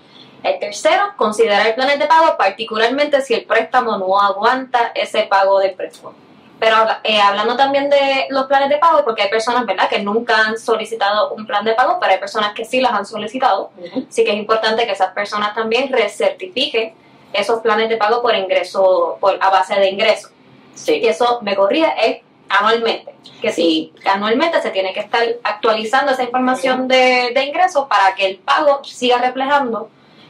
El 0.41 0.57
tercero, 0.59 1.03
considerar 1.17 1.75
planes 1.75 1.99
de 1.99 2.05
pago, 2.05 2.37
particularmente 2.37 3.21
si 3.21 3.33
el 3.33 3.43
préstamo 3.43 3.97
no 3.97 4.19
aguanta 4.19 4.91
ese 4.95 5.23
pago 5.23 5.59
del 5.59 5.73
préstamo. 5.73 6.13
Pero 6.59 6.77
eh, 7.03 7.19
hablando 7.19 7.57
también 7.57 7.89
de 7.89 8.27
los 8.29 8.45
planes 8.45 8.69
de 8.69 8.77
pago, 8.77 9.03
porque 9.03 9.23
hay 9.23 9.29
personas, 9.29 9.65
¿verdad?, 9.65 9.89
que 9.89 9.99
nunca 9.99 10.37
han 10.37 10.57
solicitado 10.57 11.33
un 11.33 11.45
plan 11.45 11.65
de 11.65 11.73
pago, 11.73 11.97
pero 11.99 12.13
hay 12.13 12.19
personas 12.19 12.53
que 12.53 12.63
sí 12.63 12.79
las 12.79 12.93
han 12.93 13.05
solicitado. 13.05 13.71
Así 14.07 14.23
que 14.23 14.31
es 14.31 14.37
importante 14.37 14.85
que 14.85 14.93
esas 14.93 15.11
personas 15.11 15.53
también 15.53 15.91
recertifiquen 15.91 16.93
esos 17.33 17.59
planes 17.59 17.89
de 17.89 17.97
pago 17.97 18.21
por 18.21 18.33
ingreso, 18.33 19.17
por, 19.19 19.37
a 19.41 19.49
base 19.49 19.75
de 19.75 19.89
ingreso. 19.89 20.29
Sí. 20.75 20.99
Y 21.03 21.07
eso 21.07 21.39
me 21.41 21.55
corría 21.55 21.89
es 21.89 22.21
anualmente. 22.57 23.13
Que 23.41 23.51
sí, 23.51 23.93
anualmente 24.05 24.61
se 24.61 24.69
tiene 24.69 24.93
que 24.93 25.01
estar 25.01 25.23
actualizando 25.43 26.11
esa 26.13 26.23
información 26.23 26.87
de, 26.87 27.31
de 27.33 27.43
ingresos 27.43 27.87
para 27.87 28.15
que 28.15 28.25
el 28.25 28.37
pago 28.37 28.83
siga 28.83 29.17
reflejando 29.17 29.89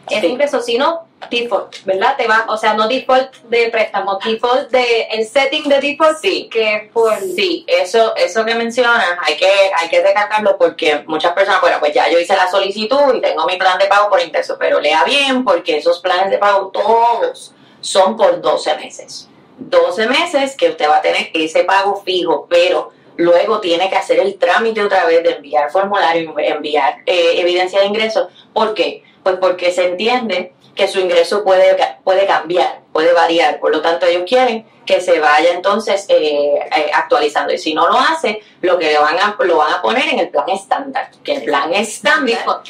ese 0.10 0.22
Sí. 0.22 0.28
ingreso, 0.28 0.62
si 0.62 0.78
no, 0.78 1.06
default, 1.30 1.86
¿verdad? 1.86 2.18
Te 2.18 2.28
va, 2.28 2.44
o 2.50 2.58
sea, 2.58 2.74
no 2.74 2.88
default 2.90 3.34
de 3.44 3.70
préstamo, 3.70 4.20
default 4.24 4.70
de 4.72 5.04
el 5.12 5.26
setting 5.26 5.70
de 5.70 5.80
default 5.80 6.18
Sí. 6.18 6.50
que 6.52 6.76
es 6.76 6.92
por 6.92 7.18
Sí, 7.20 7.64
eso, 7.68 8.14
eso 8.16 8.44
que 8.44 8.56
mencionas 8.56 9.02
hay 9.22 9.38
que, 9.38 9.48
hay 9.78 9.88
que 9.90 10.02
recalcarlo 10.04 10.58
porque 10.58 11.04
muchas 11.08 11.32
personas, 11.34 11.62
bueno, 11.62 11.78
pues 11.80 11.94
ya 11.94 12.10
yo 12.10 12.20
hice 12.20 12.36
la 12.36 12.50
solicitud 12.52 13.14
y 13.16 13.22
tengo 13.22 13.46
mi 13.46 13.56
plan 13.58 13.78
de 13.78 13.86
pago 13.86 14.10
por 14.10 14.20
ingreso, 14.22 14.58
pero 14.60 14.82
lea 14.82 15.04
bien 15.06 15.44
porque 15.46 15.78
esos 15.78 16.00
planes 16.00 16.30
de 16.32 16.38
pago 16.40 16.68
todos 16.74 17.54
son 17.80 18.18
por 18.18 18.42
12 18.42 18.76
meses. 18.76 19.30
12 19.70 20.08
meses 20.08 20.56
que 20.56 20.70
usted 20.70 20.90
va 20.90 20.98
a 20.98 21.02
tener 21.02 21.30
ese 21.34 21.64
pago 21.64 22.02
fijo, 22.04 22.48
pero 22.50 22.92
luego 23.18 23.60
tiene 23.60 23.90
que 23.90 23.96
hacer 23.96 24.20
el 24.20 24.38
trámite 24.38 24.82
otra 24.82 25.06
vez 25.06 25.24
de 25.24 25.32
enviar 25.32 25.72
formulario, 25.72 26.34
enviar 26.38 27.00
eh, 27.06 27.36
evidencia 27.38 27.80
de 27.80 27.88
ingreso. 27.88 28.30
¿Por 28.54 28.74
qué? 28.74 29.04
Pues 29.24 29.38
porque 29.38 29.72
se 29.72 29.86
entiende 29.88 30.54
que 30.76 30.88
su 30.88 31.00
ingreso 31.00 31.44
puede, 31.44 31.78
puede 32.04 32.26
cambiar, 32.26 32.82
puede 32.94 33.12
variar. 33.12 33.60
Por 33.60 33.72
lo 33.72 33.82
tanto, 33.82 34.06
ellos 34.06 34.24
quieren 34.26 34.66
que 34.86 35.02
se 35.02 35.20
vaya 35.20 35.52
entonces 35.52 36.06
eh, 36.10 36.60
eh, 36.76 36.92
actualizando. 36.94 37.54
Y 37.54 37.58
si 37.58 37.74
no 37.74 37.88
lo 37.88 37.98
hace, 37.98 38.42
lo 38.62 38.78
que 38.78 38.88
le 38.88 38.98
van 38.98 39.18
a, 39.18 39.36
lo 39.40 39.58
van 39.58 39.74
a 39.74 39.82
poner 39.82 40.08
en 40.10 40.20
el 40.20 40.30
plan 40.30 40.50
estándar. 40.50 41.10
Que 41.24 41.36
el 41.36 41.44
plan 41.44 41.74
estándar. 41.74 42.40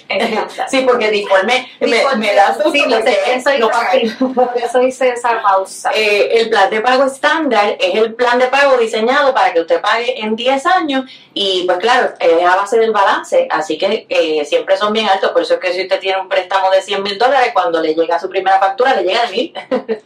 Sí, 0.68 0.84
porque 0.88 1.12
default 1.12 1.44
me, 1.44 1.70
me, 1.80 2.34
da 2.34 2.54
susto 2.54 2.72
sí, 2.72 2.84
eso 3.28 3.50
no 3.60 4.52
eso 4.56 4.82
hice 4.82 5.10
esa 5.10 5.42
pausa. 5.42 5.92
Eh, 5.94 6.40
el 6.40 6.50
plan 6.50 6.70
de 6.70 6.82
pago 6.82 7.06
estándar 7.06 7.76
es 7.80 7.96
el 7.96 8.14
plan 8.14 8.40
de 8.40 8.48
pago 8.48 8.78
diseñado 8.78 9.34
para 9.34 9.54
que 9.54 9.62
usted 9.62 9.82
pague 9.82 10.20
en 10.22 10.36
10 10.36 10.66
años 10.66 11.06
y 11.34 11.64
pues 11.66 11.78
claro, 11.80 12.14
es 12.20 12.46
a 12.46 12.56
base 12.56 12.78
del 12.78 12.92
balance, 12.92 13.48
así 13.50 13.78
que 13.78 14.06
eh, 14.10 14.46
siempre 14.46 14.78
son 14.78 14.94
bien 14.94 15.08
altos, 15.08 15.32
por 15.32 15.42
eso 15.42 15.56
es 15.56 15.60
que 15.60 15.74
si 15.74 15.82
usted 15.82 16.00
tiene 16.00 16.22
un 16.22 16.30
préstamo 16.30 16.70
de 16.70 16.82
100 16.82 17.02
mil 17.04 17.18
dólares, 17.18 17.52
cuando 17.54 17.82
le 17.82 17.96
llega 17.96 18.20
su 18.20 18.30
primera 18.30 18.60
factura 18.60 18.96
le 18.96 19.04
llega 19.04 19.26
de 19.26 19.32
mil 19.32 19.54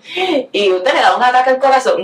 y 0.51 0.71
usted 0.71 0.93
le 0.93 1.01
da 1.01 1.15
un 1.15 1.23
ataque 1.23 1.51
al 1.51 1.59
corazón. 1.59 2.03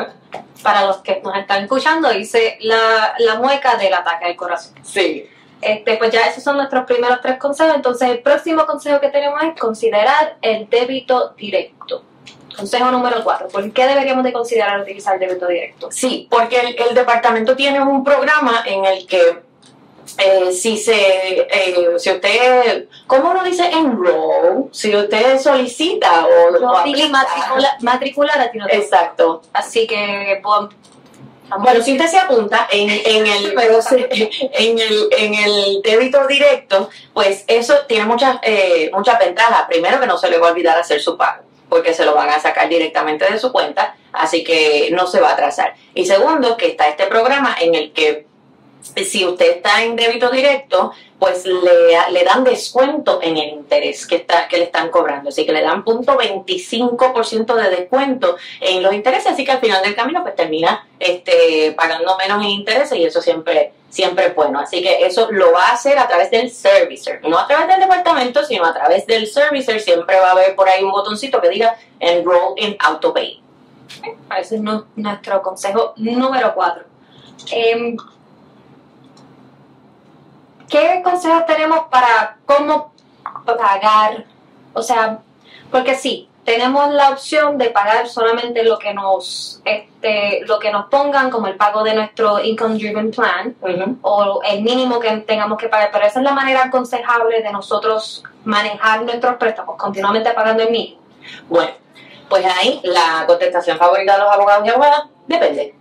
Para 0.62 0.84
los 0.84 0.98
que 0.98 1.20
nos 1.24 1.36
están 1.36 1.62
escuchando, 1.62 2.12
hice 2.12 2.58
la, 2.60 3.14
la 3.18 3.36
mueca 3.36 3.76
del 3.76 3.94
ataque 3.94 4.26
al 4.26 4.36
corazón. 4.36 4.74
Sí. 4.82 5.26
Este, 5.60 5.96
pues 5.96 6.10
ya 6.10 6.22
esos 6.22 6.42
son 6.42 6.56
nuestros 6.56 6.84
primeros 6.84 7.20
tres 7.20 7.38
consejos. 7.38 7.74
Entonces, 7.74 8.08
el 8.10 8.20
próximo 8.20 8.66
consejo 8.66 9.00
que 9.00 9.08
tenemos 9.08 9.42
es 9.42 9.58
considerar 9.58 10.36
el 10.42 10.68
débito 10.68 11.34
directo. 11.36 12.04
Consejo 12.56 12.90
número 12.90 13.22
cuatro. 13.24 13.48
¿Por 13.48 13.72
qué 13.72 13.86
deberíamos 13.86 14.22
de 14.22 14.32
considerar 14.32 14.80
utilizar 14.80 15.14
el 15.14 15.20
débito 15.20 15.46
directo? 15.46 15.88
Sí, 15.90 16.28
porque 16.30 16.60
el, 16.60 16.76
el 16.78 16.94
departamento 16.94 17.56
tiene 17.56 17.80
un 17.80 18.04
programa 18.04 18.62
en 18.66 18.84
el 18.84 19.06
que 19.06 19.49
eh, 20.18 20.52
si 20.52 20.76
se, 20.76 20.92
eh, 21.40 21.76
si 21.98 22.10
usted, 22.10 22.86
¿cómo 23.06 23.30
uno 23.30 23.42
dice 23.44 23.68
enroll? 23.70 24.68
Si 24.72 24.94
usted 24.94 25.38
solicita 25.40 26.26
o, 26.26 26.56
o 26.56 26.60
No 26.60 26.76
aplica. 26.76 27.08
matricula- 27.08 27.76
matricular 27.80 28.40
a 28.40 28.50
ti 28.50 28.58
no 28.58 28.66
te 28.66 28.76
Exacto. 28.76 29.42
Así 29.52 29.86
que, 29.86 30.40
pues, 30.42 30.70
Bueno, 31.58 31.82
si 31.82 31.92
usted 31.92 32.06
se 32.06 32.18
apunta 32.18 32.68
en, 32.70 32.88
en 32.90 33.26
el, 33.26 33.54
en, 34.52 34.78
el, 34.78 35.08
en 35.18 35.34
el 35.34 35.82
débito 35.82 36.26
directo, 36.26 36.88
pues 37.12 37.44
eso 37.48 37.74
tiene 37.88 38.04
muchas, 38.06 38.38
eh, 38.42 38.90
muchas 38.92 39.18
ventajas. 39.18 39.64
Primero 39.68 39.98
que 40.00 40.06
no 40.06 40.16
se 40.16 40.30
le 40.30 40.38
va 40.38 40.48
a 40.48 40.50
olvidar 40.52 40.78
hacer 40.78 41.00
su 41.02 41.16
pago, 41.16 41.42
porque 41.68 41.92
se 41.92 42.04
lo 42.04 42.14
van 42.14 42.28
a 42.30 42.38
sacar 42.40 42.68
directamente 42.68 43.30
de 43.30 43.38
su 43.38 43.50
cuenta, 43.50 43.96
así 44.12 44.44
que 44.44 44.90
no 44.92 45.06
se 45.08 45.20
va 45.20 45.30
a 45.30 45.32
atrasar. 45.32 45.74
Y 45.94 46.06
segundo, 46.06 46.56
que 46.56 46.68
está 46.68 46.88
este 46.88 47.06
programa 47.06 47.56
en 47.60 47.74
el 47.74 47.92
que 47.92 48.26
si 48.80 49.24
usted 49.26 49.56
está 49.56 49.82
en 49.82 49.94
débito 49.96 50.30
directo, 50.30 50.92
pues 51.18 51.44
le, 51.44 52.10
le 52.12 52.24
dan 52.24 52.44
descuento 52.44 53.20
en 53.22 53.36
el 53.36 53.50
interés 53.50 54.06
que, 54.06 54.16
está, 54.16 54.48
que 54.48 54.56
le 54.56 54.64
están 54.64 54.88
cobrando. 54.90 55.28
Así 55.28 55.44
que 55.44 55.52
le 55.52 55.60
dan 55.60 55.84
punto 55.84 56.16
25% 56.18 57.54
de 57.54 57.68
descuento 57.70 58.36
en 58.60 58.82
los 58.82 58.94
intereses. 58.94 59.32
Así 59.32 59.44
que 59.44 59.52
al 59.52 59.60
final 59.60 59.82
del 59.82 59.94
camino, 59.94 60.22
pues 60.22 60.34
termina 60.34 60.88
este, 60.98 61.72
pagando 61.76 62.16
menos 62.16 62.42
en 62.42 62.50
intereses 62.50 62.96
y 62.98 63.04
eso 63.04 63.20
siempre, 63.20 63.72
siempre 63.90 64.26
es 64.28 64.34
bueno. 64.34 64.60
Así 64.60 64.82
que 64.82 65.04
eso 65.04 65.28
lo 65.30 65.52
va 65.52 65.66
a 65.68 65.72
hacer 65.72 65.98
a 65.98 66.08
través 66.08 66.30
del 66.30 66.50
servicer. 66.50 67.20
No 67.28 67.38
a 67.38 67.46
través 67.46 67.68
del 67.68 67.80
departamento, 67.80 68.42
sino 68.44 68.64
a 68.64 68.72
través 68.72 69.06
del 69.06 69.26
servicer. 69.26 69.78
Siempre 69.80 70.16
va 70.18 70.28
a 70.28 70.32
haber 70.32 70.54
por 70.56 70.68
ahí 70.70 70.82
un 70.82 70.90
botoncito 70.92 71.40
que 71.42 71.50
diga 71.50 71.76
Enroll 71.98 72.54
in 72.56 72.76
AutoPay. 72.78 73.42
Ese 74.38 74.54
es 74.56 74.62
nu- 74.62 74.86
nuestro 74.96 75.42
consejo 75.42 75.92
número 75.96 76.54
cuatro. 76.54 76.84
Em, 77.50 77.96
¿Qué 80.70 81.02
consejos 81.02 81.44
tenemos 81.46 81.88
para 81.90 82.36
cómo 82.46 82.92
pagar? 83.44 84.24
O 84.72 84.82
sea, 84.82 85.18
porque 85.70 85.96
sí, 85.96 86.28
tenemos 86.44 86.92
la 86.92 87.10
opción 87.10 87.58
de 87.58 87.70
pagar 87.70 88.08
solamente 88.08 88.62
lo 88.62 88.78
que 88.78 88.94
nos, 88.94 89.60
este, 89.64 90.42
lo 90.46 90.60
que 90.60 90.70
nos 90.70 90.86
pongan 90.86 91.28
como 91.28 91.48
el 91.48 91.56
pago 91.56 91.82
de 91.82 91.94
nuestro 91.94 92.38
income 92.38 92.76
driven 92.76 93.10
plan 93.10 93.56
o 94.02 94.40
el 94.44 94.62
mínimo 94.62 95.00
que 95.00 95.10
tengamos 95.18 95.58
que 95.58 95.68
pagar, 95.68 95.90
pero 95.92 96.06
esa 96.06 96.20
es 96.20 96.24
la 96.24 96.32
manera 96.32 96.64
aconsejable 96.64 97.42
de 97.42 97.50
nosotros 97.50 98.22
manejar 98.44 99.02
nuestros 99.02 99.36
préstamos, 99.36 99.76
continuamente 99.76 100.30
pagando 100.30 100.62
el 100.62 100.70
mínimo. 100.70 101.00
Bueno, 101.48 101.72
pues 102.28 102.44
ahí 102.46 102.80
la 102.84 103.24
contestación 103.26 103.76
favorita 103.76 104.14
de 104.14 104.20
los 104.20 104.32
abogados 104.32 104.64
y 104.66 104.70
abogadas 104.70 105.02
depende. 105.26 105.74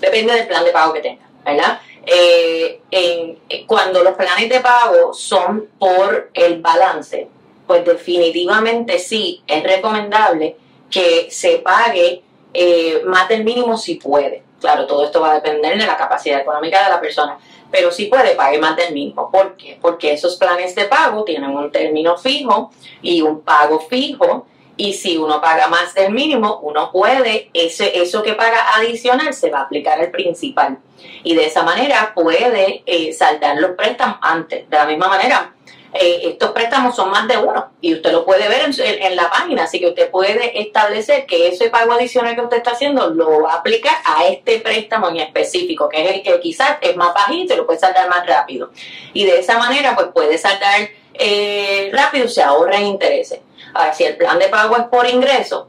Depende 0.00 0.34
del 0.34 0.46
plan 0.46 0.64
de 0.64 0.70
pago 0.70 0.92
que 0.92 1.00
tenga, 1.00 1.26
¿verdad? 1.44 1.80
Eh, 2.06 2.80
en- 2.90 3.38
eh, 3.48 3.64
cuando 3.66 4.02
los 4.02 4.14
planes 4.14 4.48
de 4.48 4.60
pago 4.60 5.12
son 5.14 5.68
por 5.78 6.30
el 6.34 6.60
balance, 6.60 7.28
pues 7.66 7.84
definitivamente 7.84 8.98
sí 8.98 9.42
es 9.46 9.62
recomendable 9.62 10.56
que 10.90 11.28
se 11.30 11.58
pague 11.58 12.22
eh, 12.52 13.02
más 13.06 13.28
del 13.28 13.42
mínimo 13.42 13.76
si 13.76 13.96
puede. 13.96 14.42
Claro, 14.60 14.86
todo 14.86 15.04
esto 15.04 15.20
va 15.20 15.32
a 15.32 15.34
depender 15.34 15.76
de 15.76 15.86
la 15.86 15.96
capacidad 15.96 16.40
económica 16.40 16.84
de 16.84 16.90
la 16.90 17.00
persona, 17.00 17.36
pero 17.70 17.90
si 17.90 18.06
puede, 18.06 18.34
pague 18.36 18.58
más 18.58 18.76
del 18.76 18.94
mínimo. 18.94 19.30
¿Por 19.30 19.56
qué? 19.56 19.76
Porque 19.80 20.12
esos 20.12 20.36
planes 20.36 20.74
de 20.74 20.84
pago 20.84 21.24
tienen 21.24 21.50
un 21.50 21.72
término 21.72 22.16
fijo 22.16 22.70
y 23.02 23.20
un 23.22 23.40
pago 23.40 23.80
fijo 23.80 24.46
y 24.76 24.94
si 24.94 25.16
uno 25.16 25.40
paga 25.40 25.68
más 25.68 25.94
del 25.94 26.12
mínimo, 26.12 26.60
uno 26.62 26.90
puede, 26.90 27.50
ese, 27.54 28.00
eso 28.00 28.22
que 28.22 28.34
paga 28.34 28.74
adicional 28.76 29.32
se 29.32 29.50
va 29.50 29.60
a 29.60 29.62
aplicar 29.62 30.00
al 30.00 30.10
principal. 30.10 30.78
Y 31.22 31.34
de 31.34 31.46
esa 31.46 31.62
manera 31.62 32.12
puede 32.14 32.82
eh, 32.86 33.12
saldar 33.12 33.56
los 33.58 33.72
préstamos 33.72 34.18
antes. 34.20 34.68
De 34.68 34.76
la 34.76 34.86
misma 34.86 35.08
manera, 35.08 35.54
eh, 35.92 36.30
estos 36.30 36.50
préstamos 36.50 36.96
son 36.96 37.10
más 37.10 37.28
de 37.28 37.36
uno 37.36 37.70
y 37.80 37.94
usted 37.94 38.10
lo 38.10 38.24
puede 38.24 38.48
ver 38.48 38.62
en, 38.78 39.14
la 39.14 39.30
página, 39.30 39.62
así 39.62 39.78
que 39.78 39.86
usted 39.86 40.10
puede 40.10 40.60
establecer 40.60 41.24
que 41.24 41.46
ese 41.46 41.70
pago 41.70 41.92
adicional 41.92 42.34
que 42.34 42.40
usted 42.40 42.56
está 42.56 42.72
haciendo 42.72 43.10
lo 43.10 43.42
va 43.42 43.52
a 43.52 43.56
aplicar 43.58 43.94
a 44.04 44.26
este 44.26 44.58
préstamo 44.58 45.08
en 45.10 45.18
específico, 45.18 45.88
que 45.88 46.04
es 46.04 46.10
el 46.16 46.22
que 46.22 46.40
quizás 46.40 46.78
es 46.80 46.96
más 46.96 47.14
bajito 47.14 47.54
y 47.54 47.56
lo 47.58 47.66
puede 47.66 47.78
saldar 47.78 48.08
más 48.08 48.26
rápido. 48.26 48.72
Y 49.12 49.24
de 49.24 49.38
esa 49.38 49.56
manera, 49.56 49.94
pues 49.94 50.08
puede 50.12 50.36
saldar 50.36 50.88
eh, 51.16 51.90
rápido 51.92 52.26
se 52.26 52.42
ahorra 52.42 52.78
en 52.78 52.86
intereses. 52.86 53.38
Ahora, 53.74 53.92
si 53.92 54.04
el 54.04 54.16
plan 54.16 54.38
de 54.38 54.48
pago 54.48 54.76
es 54.76 54.84
por 54.84 55.06
ingreso, 55.08 55.68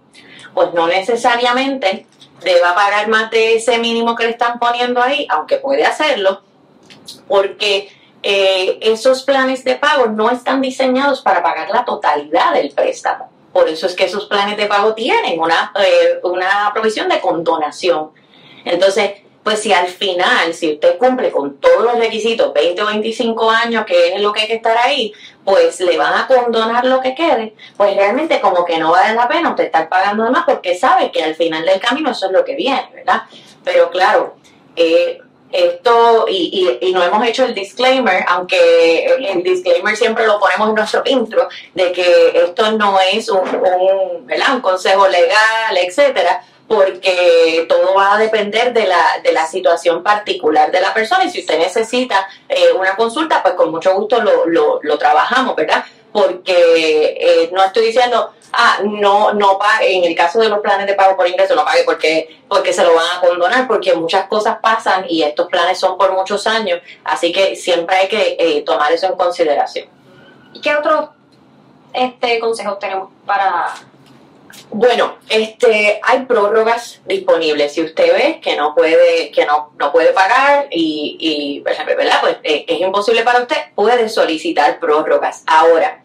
pues 0.54 0.74
no 0.74 0.88
necesariamente 0.88 2.06
deba 2.44 2.76
pagar 2.76 3.08
más 3.08 3.32
de 3.32 3.56
ese 3.56 3.78
mínimo 3.80 4.16
que 4.16 4.26
le 4.26 4.30
están 4.32 4.60
poniendo 4.60 5.02
ahí, 5.02 5.28
aunque 5.30 5.58
puede 5.58 5.84
hacerlo, 5.84 6.42
porque 7.28 7.90
eh, 8.24 8.78
esos 8.82 9.24
planes 9.24 9.64
de 9.64 9.76
pago 9.76 10.08
no 10.08 10.30
están 10.30 10.62
diseñados 10.62 11.22
para 11.22 11.44
pagar 11.44 11.70
la 11.70 11.84
totalidad 11.84 12.54
del 12.54 12.72
préstamo. 12.72 13.30
Por 13.52 13.70
eso 13.70 13.88
es 13.88 13.96
que 13.96 14.06
esos 14.06 14.26
planes 14.26 14.58
de 14.58 14.66
pago 14.68 14.94
tienen 14.94 15.40
una, 15.40 15.72
eh, 15.80 16.20
una 16.24 16.72
provisión 16.74 17.10
de 17.10 17.22
condonación. 17.22 18.12
Entonces, 18.66 19.12
pues 19.44 19.60
si 19.60 19.72
al 19.72 19.88
final, 19.88 20.54
si 20.54 20.74
usted 20.74 20.98
cumple 20.98 21.32
con 21.32 21.58
todos 21.58 21.84
los 21.84 22.00
requisitos, 22.00 22.52
20 22.52 22.82
o 22.82 22.86
25 22.88 23.52
años, 23.52 23.86
que 23.86 24.16
es 24.16 24.22
lo 24.22 24.34
que 24.34 24.42
hay 24.42 24.48
que 24.48 24.56
estar 24.56 24.76
ahí, 24.76 25.14
pues 25.46 25.80
le 25.80 25.98
van 25.98 26.14
a 26.16 26.28
condonar 26.28 26.86
lo 26.86 27.00
que 27.00 27.14
quede, 27.14 27.56
pues 27.78 27.96
realmente 27.96 28.42
como 28.42 28.66
que 28.66 28.80
no 28.80 28.92
vale 28.92 29.14
la 29.14 29.28
pena 29.28 29.52
usted 29.52 29.66
estar 29.66 29.88
pagando 29.88 30.24
de 30.24 30.32
más 30.32 30.44
porque 30.46 30.76
sabe 30.76 31.12
que 31.12 31.24
al 31.24 31.36
final 31.36 31.64
del 31.64 31.80
camino 31.80 32.12
eso 32.12 32.26
es 32.26 32.32
lo 32.32 32.44
que 32.44 32.56
viene, 32.56 32.90
¿verdad? 32.94 33.22
Pero 33.64 33.92
claro, 33.92 34.36
eh, 34.76 35.22
esto, 35.52 36.26
y, 36.28 36.78
y, 36.82 36.88
y 36.90 36.94
no 36.94 37.04
hemos 37.04 37.26
hecho 37.26 37.46
el 37.46 37.54
disclaimer, 37.54 38.26
aunque 38.28 39.06
el 39.06 39.44
disclaimer 39.44 39.96
siempre 39.96 40.26
lo 40.26 40.40
ponemos 40.40 40.70
en 40.70 40.76
nuestro 40.76 41.02
intro, 41.06 41.48
de 41.74 41.92
que 41.92 42.32
esto 42.44 42.72
no 42.74 43.00
es 43.00 43.30
un, 43.30 43.40
un, 43.40 44.28
un 44.28 44.62
consejo 44.62 45.08
legal, 45.08 45.78
etcétera, 45.78 46.44
porque 46.68 47.66
todo 47.70 47.94
va 47.94 48.16
a 48.16 48.18
depender 48.18 48.74
de 48.74 48.88
la, 48.88 49.20
de 49.24 49.32
la 49.32 49.46
situación 49.46 50.02
particular 50.02 50.72
de 50.72 50.82
la 50.82 50.94
persona 50.94 51.24
y 51.24 51.30
si 51.30 51.42
usted 51.42 51.60
necesita 51.60 52.28
eh, 52.50 52.72
una 52.78 52.96
consulta, 52.96 53.44
pues 53.44 53.54
con 53.54 53.72
mucho 53.72 53.94
gusto 53.94 54.22
lo, 54.22 54.46
lo, 54.82 54.98
trabajamos, 54.98 55.56
¿verdad? 55.56 55.86
Porque 56.12 57.18
eh, 57.20 57.50
no 57.52 57.64
estoy 57.64 57.88
diciendo, 57.88 58.32
ah, 58.54 58.80
no, 58.84 59.34
no 59.34 59.60
pague, 59.60 59.96
en 59.96 60.06
el 60.06 60.16
caso 60.16 60.40
de 60.40 60.50
los 60.50 60.60
planes 60.60 60.88
de 60.88 60.96
pago 60.96 61.16
por 61.16 61.28
ingreso, 61.28 61.56
no 61.56 61.66
pague 61.66 61.84
porque, 61.84 62.40
porque 62.48 62.74
se 62.74 62.84
lo 62.84 62.96
van 62.96 63.18
a 63.18 63.22
condonar, 63.22 63.68
porque 63.68 63.94
muchas 63.94 64.28
cosas 64.28 64.58
pasan 64.60 65.06
y 65.08 65.22
estos 65.22 65.48
planes 65.48 65.78
son 65.78 65.98
por 65.98 66.14
muchos 66.14 66.48
años, 66.48 66.82
así 67.04 67.32
que 67.32 67.56
siempre 67.56 67.96
hay 67.96 68.08
que 68.08 68.38
eh, 68.40 68.62
tomar 68.64 68.92
eso 68.92 69.06
en 69.08 69.16
consideración. 69.16 69.88
¿Y 70.54 70.62
qué 70.62 70.74
otros 70.76 71.10
este, 71.94 72.40
consejos 72.40 72.80
tenemos 72.80 73.10
para 73.26 73.68
bueno, 74.70 75.18
este, 75.30 76.00
hay 76.04 76.26
prórrogas 76.26 77.02
disponibles. 77.06 77.74
Si 77.74 77.82
usted 77.82 78.14
ve 78.14 78.40
que 78.42 78.56
no 78.56 78.76
puede, 78.76 79.32
que 79.32 79.46
no, 79.46 79.72
no 79.80 79.92
puede 79.92 80.12
pagar 80.12 80.68
y, 80.72 81.18
y 81.20 81.60
¿verdad? 81.62 82.18
Pues 82.22 82.38
eh, 82.44 82.66
es 82.68 82.82
imposible 82.82 83.24
para 83.24 83.42
usted, 83.42 83.58
puede 83.76 84.10
solicitar 84.10 84.80
prórrogas. 84.80 85.44
Ahora, 85.48 86.04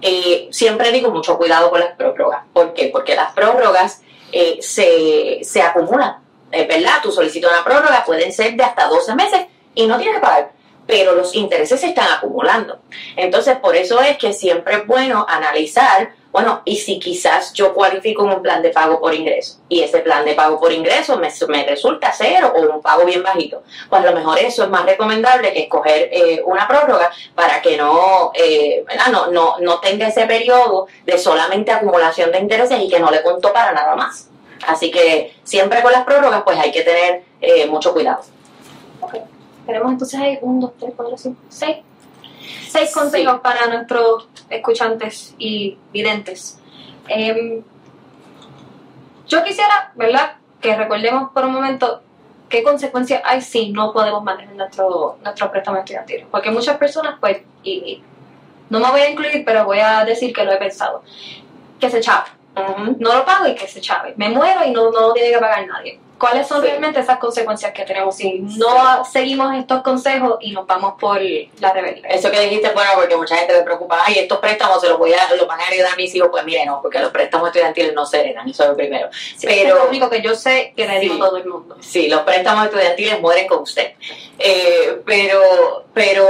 eh, 0.00 0.48
siempre 0.50 0.92
digo 0.92 1.10
mucho 1.10 1.36
cuidado 1.36 1.70
con 1.70 1.80
las 1.80 1.94
prórrogas. 1.96 2.44
¿Por 2.52 2.74
qué? 2.74 2.88
Porque 2.88 3.14
las 3.14 3.32
prórrogas 3.32 4.02
eh, 4.30 4.58
se, 4.60 5.40
se 5.42 5.62
acumulan. 5.62 6.18
¿Verdad? 6.50 6.98
Tú 7.02 7.10
solicitas 7.10 7.50
una 7.50 7.64
prórroga, 7.64 8.04
pueden 8.04 8.30
ser 8.30 8.54
de 8.56 8.62
hasta 8.62 8.86
12 8.86 9.14
meses 9.14 9.46
y 9.74 9.86
no 9.86 9.96
tienes 9.96 10.16
que 10.16 10.20
pagar 10.20 10.52
pero 10.86 11.14
los 11.14 11.34
intereses 11.34 11.80
se 11.80 11.86
están 11.86 12.08
acumulando. 12.12 12.80
Entonces, 13.16 13.56
por 13.58 13.76
eso 13.76 14.00
es 14.00 14.18
que 14.18 14.32
siempre 14.32 14.74
es 14.74 14.86
bueno 14.86 15.24
analizar 15.28 16.12
bueno, 16.32 16.62
y 16.64 16.76
si 16.76 16.98
quizás 16.98 17.52
yo 17.52 17.74
cualifico 17.74 18.24
en 18.24 18.36
un 18.36 18.42
plan 18.42 18.62
de 18.62 18.70
pago 18.70 18.98
por 18.98 19.12
ingreso 19.12 19.58
y 19.68 19.82
ese 19.82 19.98
plan 19.98 20.24
de 20.24 20.32
pago 20.34 20.58
por 20.58 20.72
ingreso 20.72 21.18
me, 21.18 21.28
resulta 21.66 22.10
cero 22.10 22.54
o 22.56 22.74
un 22.74 22.80
pago 22.80 23.04
bien 23.04 23.22
bajito, 23.22 23.62
pues 23.90 24.02
a 24.02 24.06
lo 24.06 24.16
mejor 24.16 24.38
eso 24.38 24.64
es 24.64 24.70
más 24.70 24.86
recomendable 24.86 25.52
que 25.52 25.64
escoger 25.64 26.08
eh, 26.10 26.42
una 26.46 26.66
prórroga 26.66 27.10
para 27.34 27.60
que 27.60 27.76
no, 27.76 28.32
eh, 28.34 28.82
no, 29.10 29.26
no, 29.26 29.56
no 29.60 29.80
tenga 29.80 30.08
ese 30.08 30.24
periodo 30.24 30.86
de 31.04 31.18
solamente 31.18 31.70
acumulación 31.70 32.32
de 32.32 32.38
intereses 32.38 32.80
y 32.80 32.88
que 32.88 32.98
no 32.98 33.10
le 33.10 33.22
contó 33.22 33.52
para 33.52 33.72
nada 33.72 33.94
más. 33.94 34.28
Así 34.66 34.90
que 34.90 35.34
siempre 35.44 35.82
con 35.82 35.92
las 35.92 36.04
prórrogas 36.04 36.42
pues 36.44 36.58
hay 36.58 36.72
que 36.72 36.82
tener 36.82 37.24
eh, 37.42 37.66
mucho 37.66 37.92
cuidado. 37.92 38.22
Ok, 39.02 39.16
tenemos 39.66 39.92
entonces 39.92 40.18
ahí 40.18 40.38
un, 40.40 40.60
dos, 40.60 40.72
tres, 40.78 40.92
cuatro, 40.96 41.18
cinco, 41.18 41.42
seis 41.50 41.76
seis 42.68 42.92
consejos 42.92 43.40
para 43.40 43.66
nuestros 43.66 44.28
escuchantes 44.48 45.34
y 45.38 45.78
videntes. 45.92 46.58
Em, 47.08 47.62
yo 49.28 49.44
quisiera, 49.44 49.92
¿verdad?, 49.94 50.36
que 50.60 50.76
recordemos 50.76 51.30
por 51.32 51.44
un 51.44 51.52
momento 51.52 52.02
qué 52.48 52.62
consecuencias 52.62 53.22
hay 53.24 53.40
si 53.40 53.70
no 53.70 53.92
podemos 53.92 54.22
manejar 54.22 54.54
nuestro, 54.54 55.18
nuestro 55.22 55.50
préstamo 55.50 55.78
estudiantil. 55.78 56.26
Porque 56.30 56.50
muchas 56.50 56.76
personas, 56.76 57.16
pues, 57.20 57.38
y, 57.62 58.02
no 58.70 58.78
me 58.78 58.90
voy 58.90 59.00
a 59.00 59.10
incluir, 59.10 59.44
pero 59.44 59.64
voy 59.64 59.80
a 59.80 60.04
decir 60.04 60.32
que 60.32 60.44
lo 60.44 60.52
he 60.52 60.56
pensado, 60.56 61.02
que 61.80 61.90
se 61.90 62.00
chave. 62.00 62.28
No 62.98 63.14
lo 63.14 63.24
pago 63.24 63.46
y 63.46 63.54
que 63.54 63.66
se 63.66 63.80
chave. 63.80 64.14
Me 64.16 64.28
muero 64.28 64.64
y 64.64 64.70
no, 64.70 64.90
no 64.90 65.12
tiene 65.12 65.30
que 65.30 65.38
pagar 65.38 65.66
nadie 65.66 65.98
cuáles 66.22 66.46
son 66.46 66.62
realmente 66.62 67.00
esas 67.00 67.18
consecuencias 67.18 67.72
que 67.72 67.84
tenemos 67.84 68.14
si 68.14 68.38
no 68.38 69.04
seguimos 69.04 69.56
estos 69.56 69.82
consejos 69.82 70.36
y 70.40 70.52
nos 70.52 70.68
vamos 70.68 70.94
por 70.96 71.20
la 71.58 71.72
rebelión. 71.72 72.06
Eso 72.08 72.30
que 72.30 72.38
dijiste, 72.38 72.70
bueno, 72.72 72.90
porque 72.94 73.16
mucha 73.16 73.34
gente 73.34 73.52
le 73.52 73.62
preocupa, 73.62 73.98
ay, 74.06 74.20
estos 74.20 74.38
préstamos 74.38 74.80
se 74.80 74.88
los 74.88 74.98
voy 74.98 75.12
a, 75.12 75.34
los 75.34 75.48
van 75.48 75.58
a 75.58 75.66
heredar 75.66 75.94
a 75.94 75.96
mis 75.96 76.14
hijos, 76.14 76.28
pues 76.30 76.44
mire, 76.44 76.64
no, 76.64 76.80
porque 76.80 77.00
los 77.00 77.10
préstamos 77.10 77.48
estudiantiles 77.48 77.92
no 77.92 78.06
se 78.06 78.20
heredan, 78.20 78.48
eso 78.48 78.62
es 78.62 78.68
lo 78.68 78.76
primero. 78.76 79.08
Pero, 79.40 79.52
es 79.52 79.82
lo 79.82 79.88
único 79.88 80.08
que 80.08 80.22
yo 80.22 80.36
sé 80.36 80.72
que 80.76 80.86
le 80.86 81.00
digo 81.00 81.18
todo 81.18 81.38
el 81.38 81.44
mundo. 81.44 81.76
Sí, 81.80 82.06
los 82.08 82.20
préstamos 82.20 82.66
estudiantiles 82.66 83.20
mueren 83.20 83.48
con 83.48 83.62
usted. 83.62 83.94
Eh, 84.38 85.02
pero 85.04 85.86
pero 85.92 86.24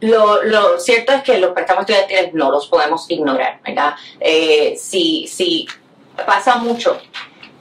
lo, 0.00 0.42
lo, 0.42 0.80
cierto 0.80 1.12
es 1.12 1.22
que 1.22 1.36
los 1.36 1.52
préstamos 1.52 1.82
estudiantiles 1.82 2.32
no 2.32 2.50
los 2.50 2.66
podemos 2.66 3.10
ignorar, 3.10 3.60
¿verdad? 3.62 3.94
Eh, 4.18 4.74
si, 4.78 5.26
si 5.26 5.66
pasa 6.24 6.56
mucho 6.56 6.98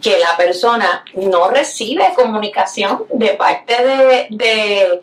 que 0.03 0.19
la 0.19 0.35
persona 0.35 1.05
no 1.15 1.49
recibe 1.49 2.13
comunicación 2.15 3.05
de 3.11 3.29
parte 3.29 3.83
de, 3.83 4.27
de, 4.29 5.01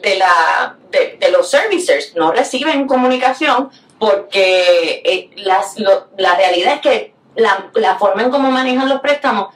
de, 0.00 0.16
la, 0.16 0.76
de, 0.90 1.30
los 1.32 1.50
servicers, 1.50 2.14
no 2.14 2.30
reciben 2.30 2.86
comunicación 2.86 3.70
porque 3.98 5.02
eh, 5.04 5.30
las, 5.36 5.76
la 5.78 6.34
realidad 6.36 6.74
es 6.74 6.80
que 6.80 7.14
la, 7.34 7.70
la, 7.74 7.98
forma 7.98 8.22
en 8.22 8.30
cómo 8.30 8.50
manejan 8.50 8.88
los 8.88 9.00
préstamos, 9.00 9.48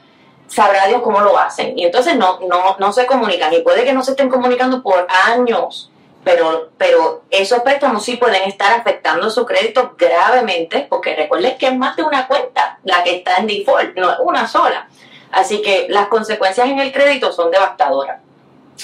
sabrá 0.47 0.87
Dios 0.87 1.01
cómo 1.01 1.21
lo 1.21 1.37
hacen. 1.37 1.79
Y 1.79 1.85
entonces 1.85 2.15
no, 2.15 2.41
no, 2.41 2.75
no 2.77 2.91
se 2.91 3.05
comunican. 3.05 3.53
Y 3.53 3.61
puede 3.61 3.85
que 3.85 3.93
no 3.93 4.03
se 4.03 4.11
estén 4.11 4.29
comunicando 4.29 4.83
por 4.83 5.07
años 5.25 5.90
pero, 6.23 6.69
pero 6.77 7.23
esos 7.29 7.61
préstamos 7.61 8.03
sí 8.03 8.17
pueden 8.17 8.43
estar 8.43 8.71
afectando 8.73 9.29
su 9.29 9.45
crédito 9.45 9.95
gravemente, 9.97 10.85
porque 10.89 11.15
recuerden 11.15 11.57
que 11.57 11.67
es 11.67 11.77
más 11.77 11.95
de 11.95 12.03
una 12.03 12.27
cuenta 12.27 12.79
la 12.83 13.03
que 13.03 13.17
está 13.17 13.37
en 13.37 13.47
default, 13.47 13.97
no 13.97 14.11
es 14.11 14.17
una 14.19 14.47
sola. 14.47 14.87
Así 15.31 15.61
que 15.61 15.87
las 15.89 16.07
consecuencias 16.07 16.67
en 16.67 16.79
el 16.79 16.91
crédito 16.91 17.31
son 17.31 17.51
devastadoras. 17.51 18.21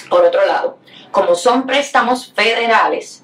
Por 0.09 0.23
otro 0.23 0.45
lado, 0.45 0.77
como 1.11 1.35
son 1.35 1.65
préstamos 1.65 2.31
federales, 2.33 3.23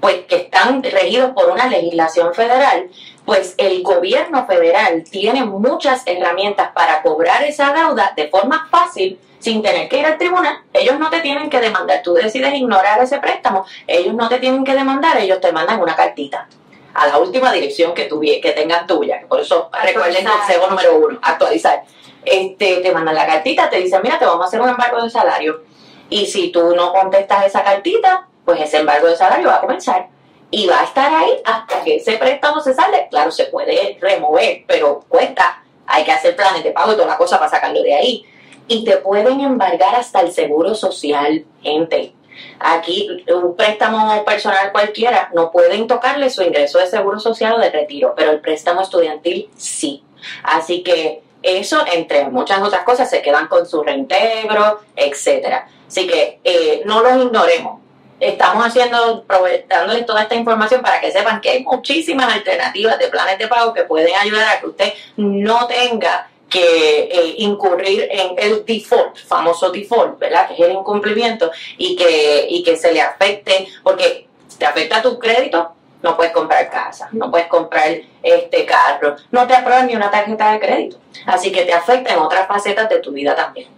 pues 0.00 0.26
que 0.26 0.36
están 0.36 0.82
regidos 0.82 1.30
por 1.30 1.48
una 1.50 1.66
legislación 1.66 2.34
federal, 2.34 2.90
pues 3.24 3.54
el 3.56 3.82
gobierno 3.82 4.46
federal 4.46 5.04
tiene 5.10 5.44
muchas 5.44 6.02
herramientas 6.06 6.72
para 6.74 7.00
cobrar 7.00 7.42
esa 7.42 7.72
deuda 7.72 8.12
de 8.14 8.28
forma 8.28 8.68
fácil 8.70 9.18
sin 9.44 9.62
tener 9.62 9.88
que 9.88 9.98
ir 9.98 10.06
al 10.06 10.16
tribunal. 10.16 10.58
Ellos 10.72 10.98
no 10.98 11.10
te 11.10 11.20
tienen 11.20 11.50
que 11.50 11.60
demandar. 11.60 12.02
Tú 12.02 12.14
decides 12.14 12.54
ignorar 12.54 13.00
ese 13.02 13.18
préstamo. 13.18 13.66
Ellos 13.86 14.14
no 14.14 14.26
te 14.28 14.38
tienen 14.38 14.64
que 14.64 14.74
demandar. 14.74 15.18
Ellos 15.18 15.38
te 15.38 15.52
mandan 15.52 15.80
una 15.80 15.94
cartita 15.94 16.48
a 16.94 17.06
la 17.08 17.18
última 17.18 17.52
dirección 17.52 17.92
que, 17.92 18.08
que 18.08 18.52
tengan 18.52 18.86
tuya. 18.86 19.22
Por 19.28 19.40
eso 19.40 19.68
recuerden 19.82 20.26
el 20.26 20.32
consejo 20.32 20.68
número 20.68 20.96
uno, 20.96 21.18
actualizar. 21.20 21.82
Este, 22.24 22.76
te 22.76 22.90
mandan 22.90 23.14
la 23.14 23.26
cartita, 23.26 23.68
te 23.68 23.76
dicen, 23.76 24.00
mira, 24.02 24.18
te 24.18 24.24
vamos 24.24 24.46
a 24.46 24.48
hacer 24.48 24.62
un 24.62 24.70
embargo 24.70 25.02
de 25.02 25.10
salario. 25.10 25.62
Y 26.08 26.24
si 26.24 26.50
tú 26.50 26.74
no 26.74 26.92
contestas 26.92 27.44
esa 27.44 27.62
cartita, 27.62 28.26
pues 28.46 28.60
ese 28.62 28.78
embargo 28.78 29.08
de 29.08 29.16
salario 29.16 29.48
va 29.48 29.56
a 29.56 29.60
comenzar. 29.60 30.08
Y 30.50 30.66
va 30.66 30.80
a 30.80 30.84
estar 30.84 31.12
ahí 31.12 31.32
hasta 31.44 31.82
que 31.82 31.96
ese 31.96 32.16
préstamo 32.16 32.60
se 32.60 32.72
sale. 32.72 33.08
Claro, 33.10 33.30
se 33.30 33.46
puede 33.46 33.98
remover, 34.00 34.64
pero 34.66 35.00
cuesta. 35.06 35.60
Hay 35.86 36.04
que 36.04 36.12
hacer 36.12 36.34
planes 36.34 36.64
de 36.64 36.70
pago 36.70 36.92
y 36.92 36.94
toda 36.94 37.08
la 37.08 37.18
cosa 37.18 37.38
para 37.38 37.50
sacarlo 37.50 37.82
de 37.82 37.94
ahí 37.94 38.26
y 38.68 38.84
te 38.84 38.96
pueden 38.98 39.40
embargar 39.40 39.94
hasta 39.94 40.20
el 40.20 40.32
seguro 40.32 40.74
social, 40.74 41.44
gente. 41.62 42.14
Aquí 42.58 43.24
un 43.28 43.54
préstamo 43.56 44.24
personal 44.24 44.72
cualquiera 44.72 45.30
no 45.34 45.50
pueden 45.50 45.86
tocarle 45.86 46.30
su 46.30 46.42
ingreso 46.42 46.78
de 46.78 46.86
seguro 46.86 47.20
social 47.20 47.54
o 47.54 47.58
de 47.58 47.70
retiro, 47.70 48.14
pero 48.16 48.32
el 48.32 48.40
préstamo 48.40 48.82
estudiantil 48.82 49.50
sí. 49.56 50.02
Así 50.42 50.82
que 50.82 51.22
eso, 51.42 51.84
entre 51.92 52.24
muchas 52.30 52.60
otras 52.62 52.84
cosas, 52.84 53.10
se 53.10 53.22
quedan 53.22 53.48
con 53.48 53.66
su 53.66 53.82
reintegro, 53.82 54.80
etcétera. 54.96 55.68
Así 55.86 56.06
que 56.06 56.40
eh, 56.42 56.82
no 56.86 57.02
los 57.02 57.22
ignoremos. 57.22 57.80
Estamos 58.18 58.64
haciendo, 58.64 59.24
dándoles 59.68 60.06
toda 60.06 60.22
esta 60.22 60.34
información 60.34 60.80
para 60.80 61.00
que 61.00 61.12
sepan 61.12 61.40
que 61.40 61.50
hay 61.50 61.64
muchísimas 61.64 62.32
alternativas 62.32 62.98
de 62.98 63.08
planes 63.08 63.38
de 63.38 63.48
pago 63.48 63.74
que 63.74 63.82
pueden 63.82 64.14
ayudar 64.14 64.56
a 64.56 64.60
que 64.60 64.66
usted 64.66 64.94
no 65.16 65.66
tenga 65.66 66.28
que 66.48 67.08
eh, 67.10 67.34
incurrir 67.38 68.08
en 68.10 68.38
el 68.38 68.64
default, 68.64 69.16
famoso 69.16 69.70
default, 69.70 70.18
¿verdad? 70.18 70.48
Que 70.48 70.54
es 70.54 70.60
el 70.60 70.72
incumplimiento 70.72 71.50
y 71.78 71.96
que, 71.96 72.46
y 72.48 72.62
que 72.62 72.76
se 72.76 72.92
le 72.92 73.00
afecte, 73.00 73.66
porque 73.82 74.28
te 74.58 74.66
afecta 74.66 75.02
tu 75.02 75.18
crédito, 75.18 75.72
no 76.02 76.16
puedes 76.16 76.32
comprar 76.32 76.70
casa, 76.70 77.08
no 77.12 77.30
puedes 77.30 77.46
comprar 77.46 77.88
este 78.22 78.66
carro, 78.66 79.16
no 79.30 79.46
te 79.46 79.54
aprueban 79.54 79.86
ni 79.86 79.96
una 79.96 80.10
tarjeta 80.10 80.52
de 80.52 80.60
crédito. 80.60 80.98
Así 81.26 81.50
que 81.50 81.64
te 81.64 81.72
afecta 81.72 82.12
en 82.12 82.20
otras 82.20 82.46
facetas 82.46 82.88
de 82.88 82.98
tu 82.98 83.10
vida 83.10 83.34
también. 83.34 83.68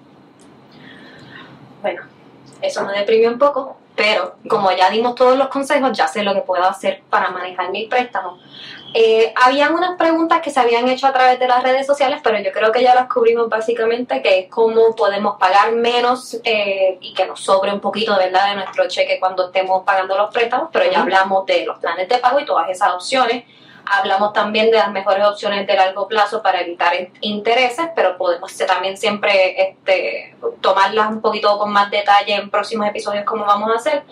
Bueno, 1.83 2.02
eso 2.61 2.85
me 2.85 2.98
deprimió 2.98 3.31
un 3.31 3.38
poco, 3.38 3.76
pero 3.96 4.37
como 4.48 4.70
ya 4.72 4.90
dimos 4.90 5.14
todos 5.14 5.37
los 5.37 5.48
consejos, 5.48 5.96
ya 5.96 6.06
sé 6.06 6.22
lo 6.22 6.35
que 6.35 6.42
puedo 6.42 6.64
hacer 6.64 7.02
para 7.09 7.30
manejar 7.30 7.70
mi 7.70 7.87
préstamo. 7.87 8.38
Eh, 8.94 9.32
habían 9.42 9.74
unas 9.74 9.96
preguntas 9.98 10.40
que 10.40 10.50
se 10.50 10.61
habían 10.61 10.88
hecho 10.88 11.06
a 11.06 11.12
través 11.12 11.38
de 11.38 11.48
las 11.48 11.62
redes 11.62 11.87
sociales, 11.87 12.20
pero 12.22 12.38
yo 12.38 12.52
creo 12.52 12.72
que 12.72 12.82
ya 12.82 12.94
las 12.94 13.12
cubrimos 13.12 13.48
básicamente, 13.48 14.22
que 14.22 14.38
es 14.38 14.50
cómo 14.50 14.94
podemos 14.94 15.37
pagar 15.38 15.72
menos 15.72 16.38
eh, 16.44 16.96
y 17.00 17.12
que 17.12 17.26
nos 17.26 17.40
sobre 17.40 17.72
un 17.72 17.80
poquito 17.80 18.16
¿verdad? 18.16 18.50
de 18.50 18.56
nuestro 18.56 18.87
cheque 18.88 19.18
cuando 19.18 19.46
estemos 19.46 19.82
pagando 19.85 20.16
los 20.16 20.32
préstamos, 20.32 20.68
pero 20.72 20.90
ya 20.90 21.00
hablamos 21.02 21.44
de 21.46 21.66
los 21.66 21.78
planes 21.78 22.09
de 22.09 22.18
pago 22.18 22.40
y 22.40 22.44
todas 22.44 22.70
esas 22.70 22.94
opciones. 22.94 23.44
Hablamos 23.87 24.33
también 24.33 24.70
de 24.70 24.79
las 24.79 24.90
mejores 24.90 25.25
opciones 25.25 25.66
de 25.66 25.75
largo 25.75 26.09
plazo 26.09 26.42
para 26.42 26.61
evitar 26.61 26.92
intereses, 27.20 27.87
pero 27.94 28.16
podemos 28.16 28.57
también 28.59 28.96
siempre 28.96 29.70
este, 29.70 30.37
tomarlas 30.61 31.11
un 31.11 31.20
poquito 31.20 31.57
con 31.59 31.72
más 31.72 31.90
detalle 31.90 32.35
en 32.35 32.51
próximos 32.51 32.88
episodios 32.88 33.25
como 33.25 33.44
vamos 33.44 33.70
a 33.70 33.77
hacer. 33.77 34.03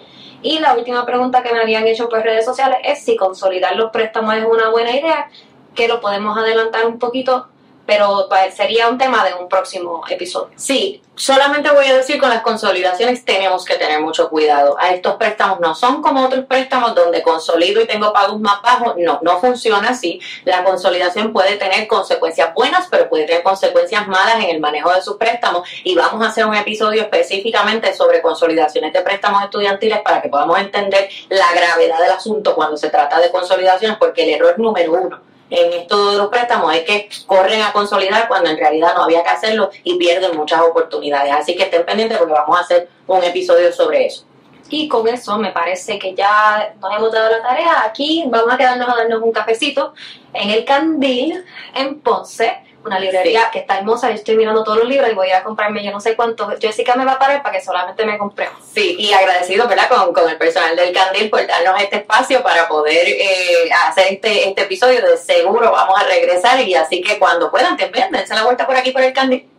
Y 0.42 0.58
la 0.58 0.74
última 0.74 1.04
pregunta 1.06 1.42
que 1.42 1.52
me 1.52 1.60
habían 1.60 1.86
hecho 1.86 2.08
por 2.08 2.22
redes 2.22 2.44
sociales 2.44 2.78
es 2.84 3.04
si 3.04 3.16
consolidar 3.16 3.74
los 3.76 3.90
préstamos 3.90 4.34
es 4.34 4.44
una 4.44 4.70
buena 4.70 4.90
idea, 4.90 5.28
que 5.74 5.88
lo 5.88 6.00
podemos 6.00 6.36
adelantar 6.36 6.86
un 6.86 6.98
poquito 6.98 7.48
pero 7.86 8.28
sería 8.54 8.88
un 8.88 8.98
tema 8.98 9.24
de 9.24 9.34
un 9.34 9.48
próximo 9.48 10.02
episodio. 10.08 10.50
Sí, 10.56 11.02
solamente 11.14 11.70
voy 11.70 11.86
a 11.86 11.96
decir 11.96 12.18
con 12.18 12.30
las 12.30 12.42
consolidaciones 12.42 13.24
tenemos 13.24 13.64
que 13.64 13.76
tener 13.76 14.00
mucho 14.00 14.28
cuidado. 14.30 14.76
A 14.78 14.90
estos 14.90 15.16
préstamos 15.16 15.60
no 15.60 15.74
son 15.74 16.02
como 16.02 16.24
otros 16.24 16.44
préstamos 16.46 16.94
donde 16.94 17.22
consolido 17.22 17.80
y 17.80 17.86
tengo 17.86 18.12
pagos 18.12 18.40
más 18.40 18.62
bajos. 18.62 18.94
No, 18.98 19.20
no 19.22 19.38
funciona 19.38 19.90
así. 19.90 20.20
La 20.44 20.64
consolidación 20.64 21.32
puede 21.32 21.56
tener 21.56 21.86
consecuencias 21.86 22.54
buenas, 22.54 22.88
pero 22.90 23.08
puede 23.08 23.26
tener 23.26 23.42
consecuencias 23.42 24.06
malas 24.06 24.36
en 24.36 24.50
el 24.50 24.60
manejo 24.60 24.92
de 24.92 25.02
sus 25.02 25.16
préstamos. 25.16 25.68
Y 25.84 25.94
vamos 25.94 26.24
a 26.24 26.28
hacer 26.28 26.46
un 26.46 26.54
episodio 26.54 27.02
específicamente 27.02 27.92
sobre 27.94 28.22
consolidaciones 28.22 28.92
de 28.92 29.02
préstamos 29.02 29.44
estudiantiles 29.44 30.00
para 30.00 30.22
que 30.22 30.28
podamos 30.28 30.58
entender 30.58 31.08
la 31.28 31.52
gravedad 31.52 32.00
del 32.00 32.12
asunto 32.12 32.54
cuando 32.54 32.76
se 32.76 32.90
trata 32.90 33.20
de 33.20 33.30
consolidaciones, 33.30 33.98
porque 33.98 34.24
el 34.24 34.30
error 34.30 34.58
número 34.58 34.92
uno 34.92 35.33
en 35.54 35.72
esto 35.72 36.10
de 36.10 36.18
los 36.18 36.28
préstamos 36.28 36.74
es 36.74 36.82
que 36.82 37.08
corren 37.26 37.62
a 37.62 37.72
consolidar 37.72 38.28
cuando 38.28 38.50
en 38.50 38.56
realidad 38.56 38.94
no 38.94 39.04
había 39.04 39.22
que 39.22 39.30
hacerlo 39.30 39.70
y 39.82 39.96
pierden 39.96 40.36
muchas 40.36 40.60
oportunidades. 40.62 41.32
Así 41.32 41.54
que 41.54 41.64
estén 41.64 41.84
pendientes 41.84 42.18
porque 42.18 42.32
vamos 42.32 42.58
a 42.58 42.62
hacer 42.62 42.88
un 43.06 43.22
episodio 43.22 43.72
sobre 43.72 44.06
eso. 44.06 44.24
Y 44.70 44.88
con 44.88 45.06
eso 45.06 45.38
me 45.38 45.52
parece 45.52 45.98
que 45.98 46.14
ya 46.14 46.74
nos 46.80 46.96
hemos 46.96 47.12
dado 47.12 47.30
la 47.30 47.42
tarea. 47.42 47.84
Aquí 47.84 48.24
vamos 48.26 48.52
a 48.52 48.56
quedarnos 48.56 48.88
a 48.88 48.96
darnos 48.96 49.22
un 49.22 49.32
cafecito 49.32 49.94
en 50.32 50.50
el 50.50 50.64
Candil, 50.64 51.44
en 51.74 52.00
Ponce 52.00 52.60
una 52.84 52.98
librería 52.98 53.50
que 53.52 53.60
está 53.60 53.78
hermosa. 53.78 54.08
Yo 54.10 54.16
estoy 54.16 54.36
mirando 54.36 54.62
todos 54.62 54.78
los 54.78 54.88
libros 54.88 55.10
y 55.10 55.14
voy 55.14 55.30
a 55.30 55.42
comprarme 55.42 55.84
yo 55.84 55.90
no 55.90 56.00
sé 56.00 56.16
cuántos. 56.16 56.58
Jessica 56.60 56.94
me 56.94 57.04
va 57.04 57.12
a 57.12 57.18
parar 57.18 57.42
para 57.42 57.56
que 57.56 57.64
solamente 57.64 58.04
me 58.04 58.18
compre. 58.18 58.48
Sí, 58.72 58.96
y 58.98 59.12
agradecido, 59.12 59.66
¿verdad? 59.68 59.88
Con, 59.88 60.12
con 60.12 60.28
el 60.28 60.36
personal 60.36 60.76
del 60.76 60.92
Candil 60.92 61.30
por 61.30 61.46
darnos 61.46 61.80
este 61.80 61.96
espacio 61.96 62.42
para 62.42 62.68
poder 62.68 63.08
eh, 63.08 63.70
hacer 63.86 64.06
este, 64.10 64.48
este 64.48 64.62
episodio. 64.62 65.00
De 65.02 65.16
seguro 65.16 65.72
vamos 65.72 66.00
a 66.00 66.04
regresar 66.04 66.60
y 66.60 66.74
así 66.74 67.00
que 67.00 67.18
cuando 67.18 67.50
puedan, 67.50 67.76
también 67.76 68.10
dense 68.10 68.34
la 68.34 68.44
vuelta 68.44 68.66
por 68.66 68.76
aquí 68.76 68.90
por 68.90 69.02
el 69.02 69.12
Candil. 69.12 69.53